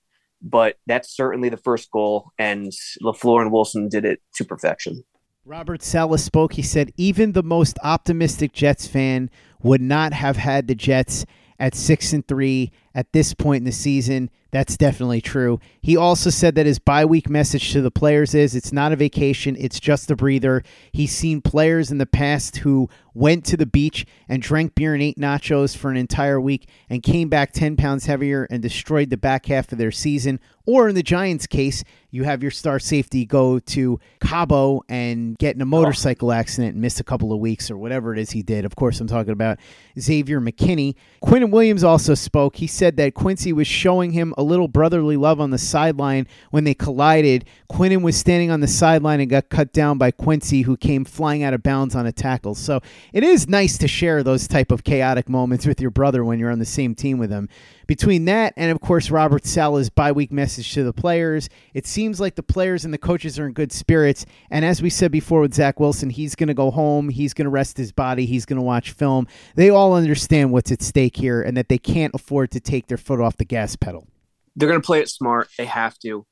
but 0.41 0.77
that's 0.87 1.15
certainly 1.15 1.51
the 1.51 1.59
first 1.59 1.91
goal, 1.91 2.31
and 2.39 2.73
LaFleur 3.03 3.43
and 3.43 3.53
Wilson 3.53 3.89
did 3.89 4.05
it 4.05 4.23
to 4.37 4.45
perfection. 4.45 5.05
Robert 5.45 5.83
Saleh 5.83 6.21
spoke. 6.21 6.55
He 6.55 6.63
said 6.63 6.93
even 6.97 7.33
the 7.33 7.43
most 7.43 7.79
optimistic 7.83 8.53
Jets 8.53 8.87
fan 8.87 9.31
would 9.63 9.81
not 9.81 10.13
have 10.13 10.37
had 10.37 10.69
the 10.69 10.75
Jets 10.75 11.25
at 11.59 11.75
six 11.75 12.13
and 12.13 12.27
three 12.27 12.71
at 12.99 13.13
this 13.13 13.33
point 13.33 13.59
in 13.59 13.65
the 13.65 13.71
season. 13.71 14.29
That's 14.51 14.77
definitely 14.77 15.21
true. 15.21 15.61
He 15.81 15.97
also 15.97 16.31
said 16.31 16.57
that 16.57 16.67
his 16.67 16.81
bye 16.81 17.05
week 17.05 17.31
message 17.31 17.73
to 17.73 17.81
the 17.81 17.93
players 17.93 18.35
is 18.35 18.57
it's 18.57 18.73
not 18.73 18.91
a 18.91 18.97
vacation, 18.97 19.55
it's 19.57 19.79
just 19.79 20.11
a 20.11 20.17
breather. 20.17 20.65
He's 20.91 21.13
seen 21.13 21.41
players 21.41 21.93
in 21.93 21.99
the 21.99 22.07
past 22.07 22.57
who 22.57 22.89
went 23.15 23.45
to 23.45 23.57
the 23.57 23.67
beach 23.67 24.07
and 24.29 24.41
drank 24.41 24.75
beer 24.75 24.95
and 24.95 25.03
ate 25.03 25.19
nachos 25.19 25.77
for 25.77 25.91
an 25.91 25.97
entire 25.97 26.41
week 26.41 26.69
and 26.89 27.03
came 27.03 27.29
back 27.29 27.53
10 27.53 27.77
pounds 27.77 28.07
heavier 28.07 28.49
and 28.51 28.63
destroyed 28.63 29.11
the 29.11 29.17
back 29.17 29.47
half 29.47 29.71
of 29.71 29.79
their 29.79 29.91
season. 29.91 30.41
Or 30.65 30.89
in 30.89 30.95
the 30.95 31.03
Giants' 31.03 31.47
case, 31.47 31.85
you 32.11 32.25
have 32.25 32.43
your 32.43 32.51
star 32.51 32.79
safety 32.79 33.27
go 33.27 33.59
to 33.59 34.01
Cabo 34.21 34.83
and 34.89 35.37
get 35.39 35.55
in 35.55 35.63
a 35.63 35.67
motorcycle 35.67 36.33
accident 36.33 36.75
and 36.75 36.83
miss 36.83 37.01
a 37.01 37.05
couple 37.05 37.33
of 37.33 37.39
weeks 37.39 37.71
or 37.71 37.77
whatever 37.77 38.13
it 38.13 38.19
is 38.19 38.31
he 38.31 38.43
did. 38.43 38.65
Of 38.65 38.77
course, 38.77 39.01
I'm 39.01 39.07
talking 39.07 39.33
about 39.33 39.59
Xavier 39.99 40.41
McKinney. 40.41 40.95
Quinn 41.21 41.51
Williams 41.51 41.85
also 41.85 42.15
spoke. 42.15 42.57
He 42.57 42.67
said 42.67 42.88
that 42.96 43.14
Quincy 43.14 43.53
was 43.53 43.66
showing 43.66 44.12
him 44.12 44.35
a 44.37 44.42
little 44.42 44.68
brotherly 44.68 45.16
love 45.16 45.40
on 45.40 45.51
the 45.51 45.59
sideline 45.59 46.27
when 46.51 46.64
they 46.64 46.74
collided. 46.74 47.44
Quinnen 47.70 48.03
was 48.03 48.16
standing 48.16 48.51
on 48.51 48.61
the 48.61 48.66
sideline 48.66 49.20
and 49.20 49.31
got 49.31 49.48
cut 49.48 49.72
down 49.72 49.98
by 49.98 50.11
Quincy, 50.11 50.62
who 50.62 50.77
came 50.77 51.05
flying 51.05 51.42
out 51.42 51.55
of 51.55 51.62
bounds 51.62 51.94
on 51.94 52.07
a 52.07 52.12
tackle. 52.12 52.55
So 52.55 52.81
it 53.12 53.22
is 53.22 53.48
nice 53.48 53.79
to 53.79 53.88
share 53.88 54.22
those 54.22 54.48
type 54.48 54.72
of 54.72 54.85
chaotic 54.85 55.29
moments 55.29 55.66
with 55.66 55.81
your 55.81 55.90
brother 55.90 56.24
when 56.24 56.38
you're 56.38 56.51
on 56.51 56.59
the 56.59 56.64
same 56.64 56.94
team 56.94 57.18
with 57.18 57.31
him. 57.31 57.48
Between 57.88 58.27
that 58.27 58.53
and 58.57 58.70
of 58.70 58.81
course 58.81 59.11
Robert 59.11 59.46
Saleh's 59.46 59.88
bye 59.88 60.12
week 60.12 60.31
message 60.31 60.74
to 60.74 60.85
the 60.85 60.92
players, 60.92 61.48
it 61.72 61.87
seems 61.87 62.20
like 62.20 62.35
the 62.35 62.42
players 62.42 62.85
and 62.85 62.92
the 62.92 62.98
coaches 62.98 63.38
are 63.38 63.46
in 63.46 63.55
good 63.55 63.72
spirits. 63.72 64.27
And 64.51 64.62
as 64.64 64.83
we 64.83 64.90
said 64.90 65.11
before 65.11 65.40
with 65.40 65.55
Zach 65.55 65.81
Wilson, 65.81 66.11
he's 66.11 66.35
going 66.35 66.48
to 66.48 66.55
go 66.55 66.70
home, 66.70 67.09
he's 67.09 67.33
going 67.33 67.46
to 67.46 67.51
rest 67.51 67.79
his 67.79 67.90
body, 67.90 68.27
he's 68.27 68.44
going 68.44 68.59
to 68.59 68.62
watch 68.62 68.90
film. 68.90 69.27
They 69.57 69.70
all 69.70 69.94
understand 69.94 70.53
what's 70.53 70.70
at 70.70 70.83
stake 70.83 71.16
here 71.16 71.40
and 71.40 71.57
that 71.57 71.70
they 71.70 71.79
can't 71.79 72.14
afford 72.14 72.51
to 72.51 72.61
take 72.61 72.88
their 72.88 72.98
foot 72.98 73.20
off 73.20 73.38
the 73.38 73.46
gas 73.46 73.74
pedal. 73.74 74.07
They're 74.55 74.68
going 74.68 74.81
to 74.81 74.87
play 74.87 75.01
it 75.01 75.09
smart. 75.09 75.48
They 75.57 75.64
have 75.64 75.98
to. 76.01 76.27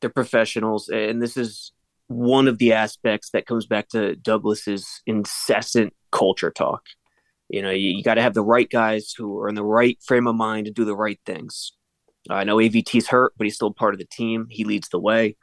They're 0.00 0.10
professionals, 0.10 0.88
and 0.88 1.22
this 1.22 1.36
is 1.36 1.72
one 2.08 2.48
of 2.48 2.58
the 2.58 2.72
aspects 2.72 3.30
that 3.30 3.46
comes 3.46 3.66
back 3.66 3.88
to 3.88 4.14
Douglas's 4.16 5.02
incessant 5.06 5.94
culture 6.12 6.50
talk. 6.50 6.82
You 7.48 7.62
know, 7.62 7.70
you, 7.70 7.90
you 7.90 8.02
got 8.02 8.14
to 8.14 8.22
have 8.22 8.34
the 8.34 8.42
right 8.42 8.68
guys 8.68 9.12
who 9.16 9.38
are 9.38 9.48
in 9.48 9.54
the 9.54 9.64
right 9.64 9.98
frame 10.02 10.26
of 10.26 10.34
mind 10.34 10.66
to 10.66 10.72
do 10.72 10.84
the 10.84 10.96
right 10.96 11.20
things. 11.24 11.72
I 12.28 12.44
know 12.44 12.56
AVT's 12.56 13.08
hurt, 13.08 13.34
but 13.36 13.44
he's 13.44 13.54
still 13.54 13.72
part 13.72 13.94
of 13.94 13.98
the 13.98 14.06
team. 14.06 14.46
He 14.50 14.64
leads 14.64 14.88
the 14.88 14.98
way. 14.98 15.36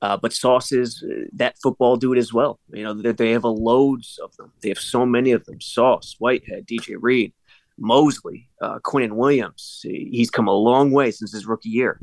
Uh, 0.00 0.16
but 0.16 0.32
Sauces, 0.32 1.02
uh, 1.02 1.24
that 1.32 1.56
football 1.60 1.98
it 2.00 2.18
as 2.18 2.32
well. 2.32 2.60
You 2.72 2.84
know, 2.84 2.94
they, 2.94 3.12
they 3.12 3.30
have 3.32 3.44
a 3.44 3.48
loads 3.48 4.20
of 4.22 4.36
them. 4.36 4.52
They 4.62 4.68
have 4.68 4.78
so 4.78 5.04
many 5.04 5.32
of 5.32 5.44
them. 5.44 5.60
Sauce, 5.60 6.16
Whitehead, 6.18 6.66
DJ 6.66 6.96
Reed, 7.00 7.32
Mosley, 7.78 8.48
uh, 8.62 8.78
Quinnen 8.80 9.12
Williams. 9.12 9.80
He's 9.82 10.30
come 10.30 10.46
a 10.46 10.52
long 10.54 10.92
way 10.92 11.10
since 11.10 11.32
his 11.32 11.46
rookie 11.46 11.70
year. 11.70 12.00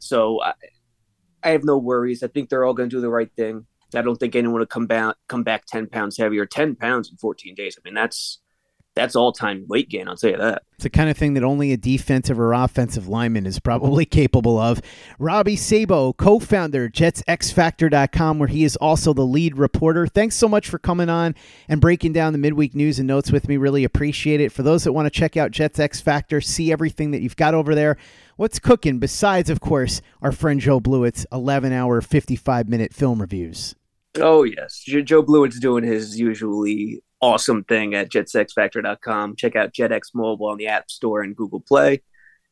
So 0.00 0.42
I, 0.42 0.54
I 1.44 1.50
have 1.50 1.62
no 1.62 1.78
worries. 1.78 2.24
I 2.24 2.28
think 2.28 2.48
they're 2.48 2.64
all 2.64 2.74
going 2.74 2.90
to 2.90 2.96
do 2.96 3.00
the 3.00 3.08
right 3.08 3.30
thing. 3.36 3.66
I 3.94 4.02
don't 4.02 4.16
think 4.16 4.34
anyone 4.34 4.58
will 4.58 4.66
come 4.66 4.86
back 4.86 5.14
come 5.28 5.44
back 5.44 5.64
ten 5.66 5.86
pounds 5.86 6.18
heavier, 6.18 6.44
ten 6.44 6.74
pounds 6.74 7.08
in 7.08 7.16
fourteen 7.16 7.54
days. 7.54 7.78
I 7.78 7.80
mean, 7.84 7.94
that's 7.94 8.40
that's 8.96 9.14
all 9.14 9.30
time 9.30 9.66
weight 9.68 9.88
gain. 9.90 10.08
I'll 10.08 10.16
tell 10.16 10.30
you 10.30 10.38
that. 10.38 10.62
It's 10.74 10.82
the 10.82 10.90
kind 10.90 11.08
of 11.08 11.16
thing 11.16 11.34
that 11.34 11.44
only 11.44 11.72
a 11.72 11.76
defensive 11.76 12.40
or 12.40 12.52
offensive 12.52 13.06
lineman 13.06 13.46
is 13.46 13.60
probably 13.60 14.04
capable 14.06 14.58
of. 14.58 14.80
Robbie 15.18 15.54
Sabo, 15.54 16.14
co 16.14 16.40
founder, 16.40 16.88
JetsXFactor.com, 16.88 18.38
where 18.38 18.48
he 18.48 18.64
is 18.64 18.74
also 18.76 19.12
the 19.12 19.24
lead 19.24 19.58
reporter. 19.58 20.06
Thanks 20.06 20.34
so 20.34 20.48
much 20.48 20.68
for 20.68 20.78
coming 20.78 21.10
on 21.10 21.34
and 21.68 21.80
breaking 21.80 22.14
down 22.14 22.32
the 22.32 22.38
midweek 22.38 22.74
news 22.74 22.98
and 22.98 23.06
notes 23.06 23.30
with 23.30 23.48
me. 23.48 23.58
Really 23.58 23.84
appreciate 23.84 24.40
it. 24.40 24.50
For 24.50 24.62
those 24.62 24.84
that 24.84 24.92
want 24.94 25.06
to 25.06 25.10
check 25.10 25.36
out 25.36 25.50
Jets 25.50 25.78
X 25.78 26.00
Factor, 26.00 26.40
see 26.40 26.72
everything 26.72 27.10
that 27.10 27.20
you've 27.20 27.36
got 27.36 27.54
over 27.54 27.74
there. 27.74 27.98
What's 28.36 28.58
cooking 28.58 28.98
besides, 28.98 29.50
of 29.50 29.60
course, 29.60 30.00
our 30.22 30.32
friend 30.32 30.58
Joe 30.58 30.80
Blewett's 30.80 31.26
11 31.32 31.72
hour, 31.72 32.00
55 32.00 32.68
minute 32.68 32.94
film 32.94 33.20
reviews? 33.20 33.74
Oh, 34.18 34.44
yes. 34.44 34.82
Joe 34.82 35.22
Blewett's 35.22 35.60
doing 35.60 35.84
his 35.84 36.18
usually 36.18 37.02
awesome 37.26 37.64
thing 37.64 37.92
at 37.94 38.08
jetsxfactor.com. 38.08 39.34
Check 39.34 39.56
out 39.56 39.72
JetX 39.72 40.14
Mobile 40.14 40.46
on 40.46 40.58
the 40.58 40.68
App 40.68 40.88
Store 40.88 41.22
and 41.22 41.34
Google 41.34 41.60
Play, 41.60 42.02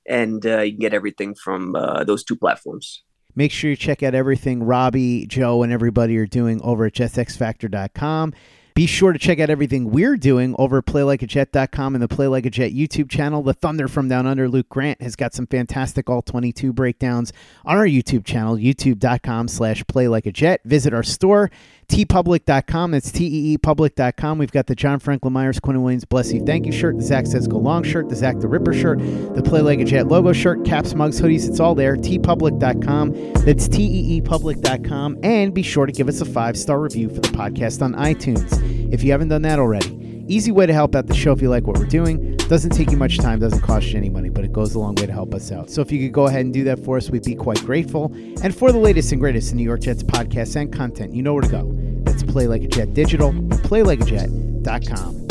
and 0.09 0.45
uh, 0.45 0.63
you 0.63 0.73
can 0.73 0.81
get 0.81 0.93
everything 0.93 1.37
from 1.37 1.77
uh, 1.77 2.03
those 2.03 2.25
two 2.25 2.35
platforms. 2.35 3.05
Make 3.37 3.53
sure 3.53 3.71
you 3.71 3.77
check 3.77 4.03
out 4.03 4.15
everything 4.15 4.65
Robbie, 4.65 5.27
Joe, 5.27 5.63
and 5.63 5.73
everybody 5.73 6.17
are 6.19 6.27
doing 6.27 6.61
over 6.63 6.87
at 6.87 6.93
jetsxfactor.com. 6.95 8.35
Be 8.75 8.87
sure 8.87 9.13
to 9.13 9.21
check 9.21 9.39
out 9.39 9.51
everything 9.51 9.93
we're 9.93 10.17
doing 10.17 10.57
over 10.59 10.79
at 10.79 10.87
playlikeajet.com 10.87 11.95
and 11.95 12.03
the 12.03 12.09
Play 12.09 12.27
Like 12.27 12.45
a 12.45 12.51
Jet 12.51 12.73
YouTube 12.73 13.09
channel. 13.09 13.41
The 13.41 13.55
Thunder 13.55 13.87
from 13.87 14.09
Down 14.09 14.27
Under, 14.27 14.49
Luke 14.49 14.69
Grant, 14.69 15.01
has 15.01 15.15
got 15.15 15.33
some 15.33 15.47
fantastic 15.47 16.11
All 16.11 16.23
22 16.23 16.73
breakdowns 16.73 17.33
on 17.65 17.77
our 17.77 17.87
YouTube 17.87 18.25
channel, 18.25 18.57
youtube.com 18.57 19.47
slash 19.47 19.85
playlikeajet. 19.85 20.59
Visit 20.65 20.93
our 20.93 21.05
store, 21.05 21.53
teepublic.com. 21.89 22.91
That's 22.91 23.11
T-E-E 23.11 23.59
public.com. 23.59 24.39
We've 24.39 24.53
got 24.53 24.67
the 24.67 24.75
John 24.75 24.99
Franklin 24.99 25.33
Myers, 25.33 25.61
Quinn 25.61 25.83
Williams, 25.83 26.05
Bless 26.05 26.33
You, 26.33 26.45
Thank 26.45 26.67
You 26.67 26.73
shirt, 26.73 26.97
the 26.97 27.03
Zach 27.03 27.27
Says 27.27 27.49
Long 27.49 27.83
shirt, 27.83 28.09
the 28.09 28.17
Zach 28.17 28.39
the 28.41 28.49
Ripper 28.49 28.73
shirt, 28.73 28.99
the 28.99 29.43
Play 29.43 29.61
Like 29.61 29.81
a 29.81 29.85
Jet 29.85 30.09
logo 30.09 30.33
shirt, 30.33 30.65
caps, 30.65 30.95
mugs, 30.95 31.21
hoodies. 31.21 31.49
It's 31.49 31.61
all 31.61 31.75
there. 31.75 31.97
teepublic.com. 31.97 33.33
That's 33.45 33.69
T-E-E 33.69 34.21
public.com. 34.23 35.19
And 35.23 35.55
be 35.55 35.63
sure 35.63 35.87
to 35.87 35.93
give 35.93 36.09
us 36.09 36.21
a 36.21 36.25
five-star 36.25 36.81
review 36.81 37.09
for 37.09 37.21
the 37.21 37.29
podcast 37.29 37.83
on 37.83 37.95
iTunes 37.95 38.93
if 38.93 39.03
you 39.03 39.13
haven't 39.13 39.29
done 39.29 39.43
that 39.43 39.59
already. 39.59 40.14
Easy 40.27 40.51
way 40.51 40.65
to 40.65 40.73
help 40.73 40.95
out 40.95 41.07
the 41.07 41.15
show 41.15 41.33
if 41.33 41.43
you 41.43 41.51
like 41.51 41.67
what 41.67 41.77
we're 41.79 41.85
doing. 41.85 42.37
Doesn't 42.37 42.71
take 42.71 42.91
you 42.91 42.97
much 42.97 43.19
time, 43.19 43.41
doesn't 43.41 43.61
cost 43.61 43.89
you 43.89 43.99
any 43.99 44.09
money, 44.09 44.31
but 44.31 44.43
it 44.43 44.53
goes 44.53 44.75
a 44.75 44.79
long 44.79 44.95
way 44.95 45.05
to 45.05 45.13
help 45.13 45.35
us 45.35 45.53
out. 45.53 45.69
So 45.71 45.83
if 45.83 45.93
you 45.93 45.99
could 45.99 46.13
go 46.13 46.27
ahead 46.27 46.41
and 46.41 46.53
do 46.53 46.65
that 46.65 46.83
for 46.83 46.97
us, 46.97 47.11
we'd 47.11 47.25
be 47.25 47.35
quite 47.35 47.61
grateful. 47.61 48.11
And 48.43 48.55
for 48.55 48.73
the 48.73 48.79
latest 48.79 49.13
and 49.13 49.21
greatest 49.21 49.51
in 49.53 49.59
New 49.59 49.65
York 49.65 49.83
Jets 49.83 50.03
podcasts 50.03 50.57
and 50.57 50.73
content, 50.73 51.13
you 51.13 51.23
know 51.23 51.35
where 51.35 51.43
to 51.43 51.49
go. 51.49 51.71
That's 52.05 52.23
Play 52.23 52.47
Like 52.47 52.63
a 52.63 52.69
Jet 52.69 52.95
Digital, 52.95 53.33
playlikeajet.com. 53.33 55.25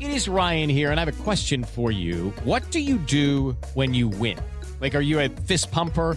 It 0.00 0.10
is 0.10 0.28
Ryan 0.28 0.70
here, 0.70 0.90
and 0.90 0.98
I 0.98 1.04
have 1.04 1.20
a 1.20 1.22
question 1.22 1.64
for 1.64 1.90
you. 1.90 2.32
What 2.44 2.70
do 2.70 2.80
you 2.80 2.96
do 2.98 3.56
when 3.74 3.92
you 3.92 4.08
win? 4.08 4.38
Like, 4.80 4.94
are 4.94 5.00
you 5.00 5.20
a 5.20 5.28
fist 5.28 5.70
pumper, 5.70 6.16